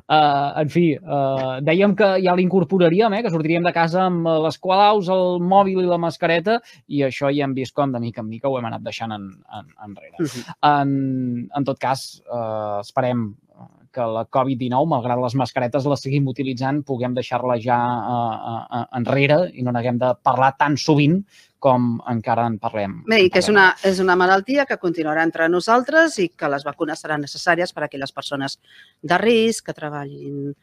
Uh, 0.10 0.56
en 0.58 0.70
fi, 0.74 0.86
uh, 0.98 1.60
dèiem 1.62 1.92
que 1.98 2.08
ja 2.24 2.34
l'incorporaríem, 2.38 3.14
eh, 3.14 3.22
que 3.22 3.30
sortiríem 3.30 3.66
de 3.68 3.74
casa 3.76 4.08
amb 4.08 4.26
les 4.46 4.58
qualaus, 4.58 5.10
el 5.14 5.38
mòbil 5.46 5.84
i 5.84 5.90
la 5.90 6.00
mascareta, 6.02 6.58
i 6.90 7.04
això 7.06 7.30
ja 7.30 7.46
hem 7.46 7.54
vist 7.54 7.76
com 7.78 7.94
de 7.94 8.02
mica 8.02 8.24
en 8.24 8.30
mica 8.32 8.50
ho 8.50 8.58
hem 8.58 8.70
anat 8.72 8.82
deixant 8.88 9.14
en, 9.14 9.30
en, 9.60 9.70
enrere. 9.86 10.18
Uh 10.18 10.26
-huh. 10.26 10.56
en, 10.72 11.50
en 11.56 11.64
tot 11.64 11.78
cas, 11.78 12.24
uh, 12.26 12.80
esperem 12.82 13.36
que 13.94 14.06
la 14.06 14.26
Covid-19, 14.30 14.88
malgrat 14.94 15.20
les 15.22 15.36
mascaretes 15.40 15.86
les 15.90 16.04
seguim 16.06 16.28
utilitzant, 16.32 16.82
puguem 16.88 17.14
deixar-la 17.18 17.60
ja 17.62 17.78
uh, 17.78 18.56
uh, 18.62 18.82
enrere 19.00 19.46
i 19.54 19.66
no 19.66 19.74
n'haguem 19.76 20.00
de 20.02 20.14
parlar 20.24 20.54
tan 20.60 20.78
sovint 20.78 21.22
com 21.60 21.98
encara 22.08 22.48
en 22.48 22.58
parlem. 22.60 23.00
Bé, 23.10 23.20
i 23.26 23.30
que 23.30 23.42
és 23.44 23.50
una, 23.52 23.70
és 23.86 24.00
una 24.00 24.16
malaltia 24.20 24.66
que 24.66 24.80
continuarà 24.80 25.26
entre 25.28 25.50
nosaltres 25.52 26.16
i 26.24 26.30
que 26.32 26.50
les 26.52 26.64
vacunes 26.66 27.04
seran 27.04 27.26
necessàries 27.26 27.76
per 27.76 27.84
a 27.84 27.90
aquelles 27.90 28.16
persones 28.16 28.58
de 29.04 29.20
risc, 29.20 29.66
que 29.68 29.76
treballin 29.76 30.54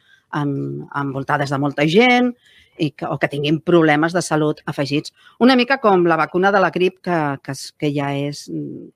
amb, 0.41 0.87
envoltades 0.97 1.53
de 1.53 1.59
molta 1.61 1.87
gent 1.87 2.33
i 2.79 2.91
que, 2.93 3.07
o 3.09 3.17
que 3.21 3.29
tinguin 3.33 3.61
problemes 3.65 4.13
de 4.17 4.23
salut 4.25 4.61
afegits. 4.69 5.13
Una 5.41 5.57
mica 5.57 5.79
com 5.81 6.05
la 6.09 6.19
vacuna 6.21 6.53
de 6.53 6.61
la 6.61 6.71
grip 6.71 6.99
que, 7.05 7.21
que, 7.45 7.57
que 7.81 7.93
ja 7.93 8.13
és 8.17 8.47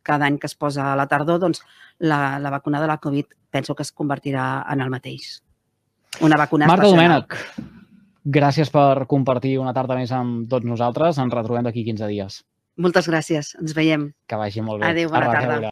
cada 0.05 0.29
any 0.29 0.39
que 0.41 0.51
es 0.51 0.57
posa 0.57 0.91
a 0.93 0.97
la 1.01 1.09
tardor, 1.09 1.41
doncs 1.41 1.63
la, 1.99 2.39
la 2.41 2.53
vacuna 2.53 2.81
de 2.81 2.91
la 2.91 2.99
Covid 3.01 3.40
penso 3.51 3.75
que 3.75 3.85
es 3.87 3.93
convertirà 3.93 4.65
en 4.73 4.81
el 4.81 4.91
mateix. 4.91 5.41
Una 6.21 6.37
vacuna 6.37 6.67
Marta 6.67 6.89
estacional. 6.89 7.27
Domènech, 7.27 7.75
gràcies 8.25 8.71
per 8.75 9.07
compartir 9.11 9.57
una 9.63 9.75
tarda 9.77 9.99
més 9.99 10.13
amb 10.13 10.49
tots 10.51 10.67
nosaltres. 10.67 11.19
Ens 11.23 11.35
retrobem 11.35 11.67
d'aquí 11.67 11.85
15 11.87 12.11
dies. 12.11 12.41
Moltes 12.81 13.11
gràcies. 13.11 13.55
Ens 13.61 13.77
veiem. 13.77 14.11
Que 14.27 14.39
vagi 14.41 14.65
molt 14.65 14.83
bé. 14.83 14.91
Adéu, 14.95 15.11
bona 15.13 15.33
tarda. 15.35 15.71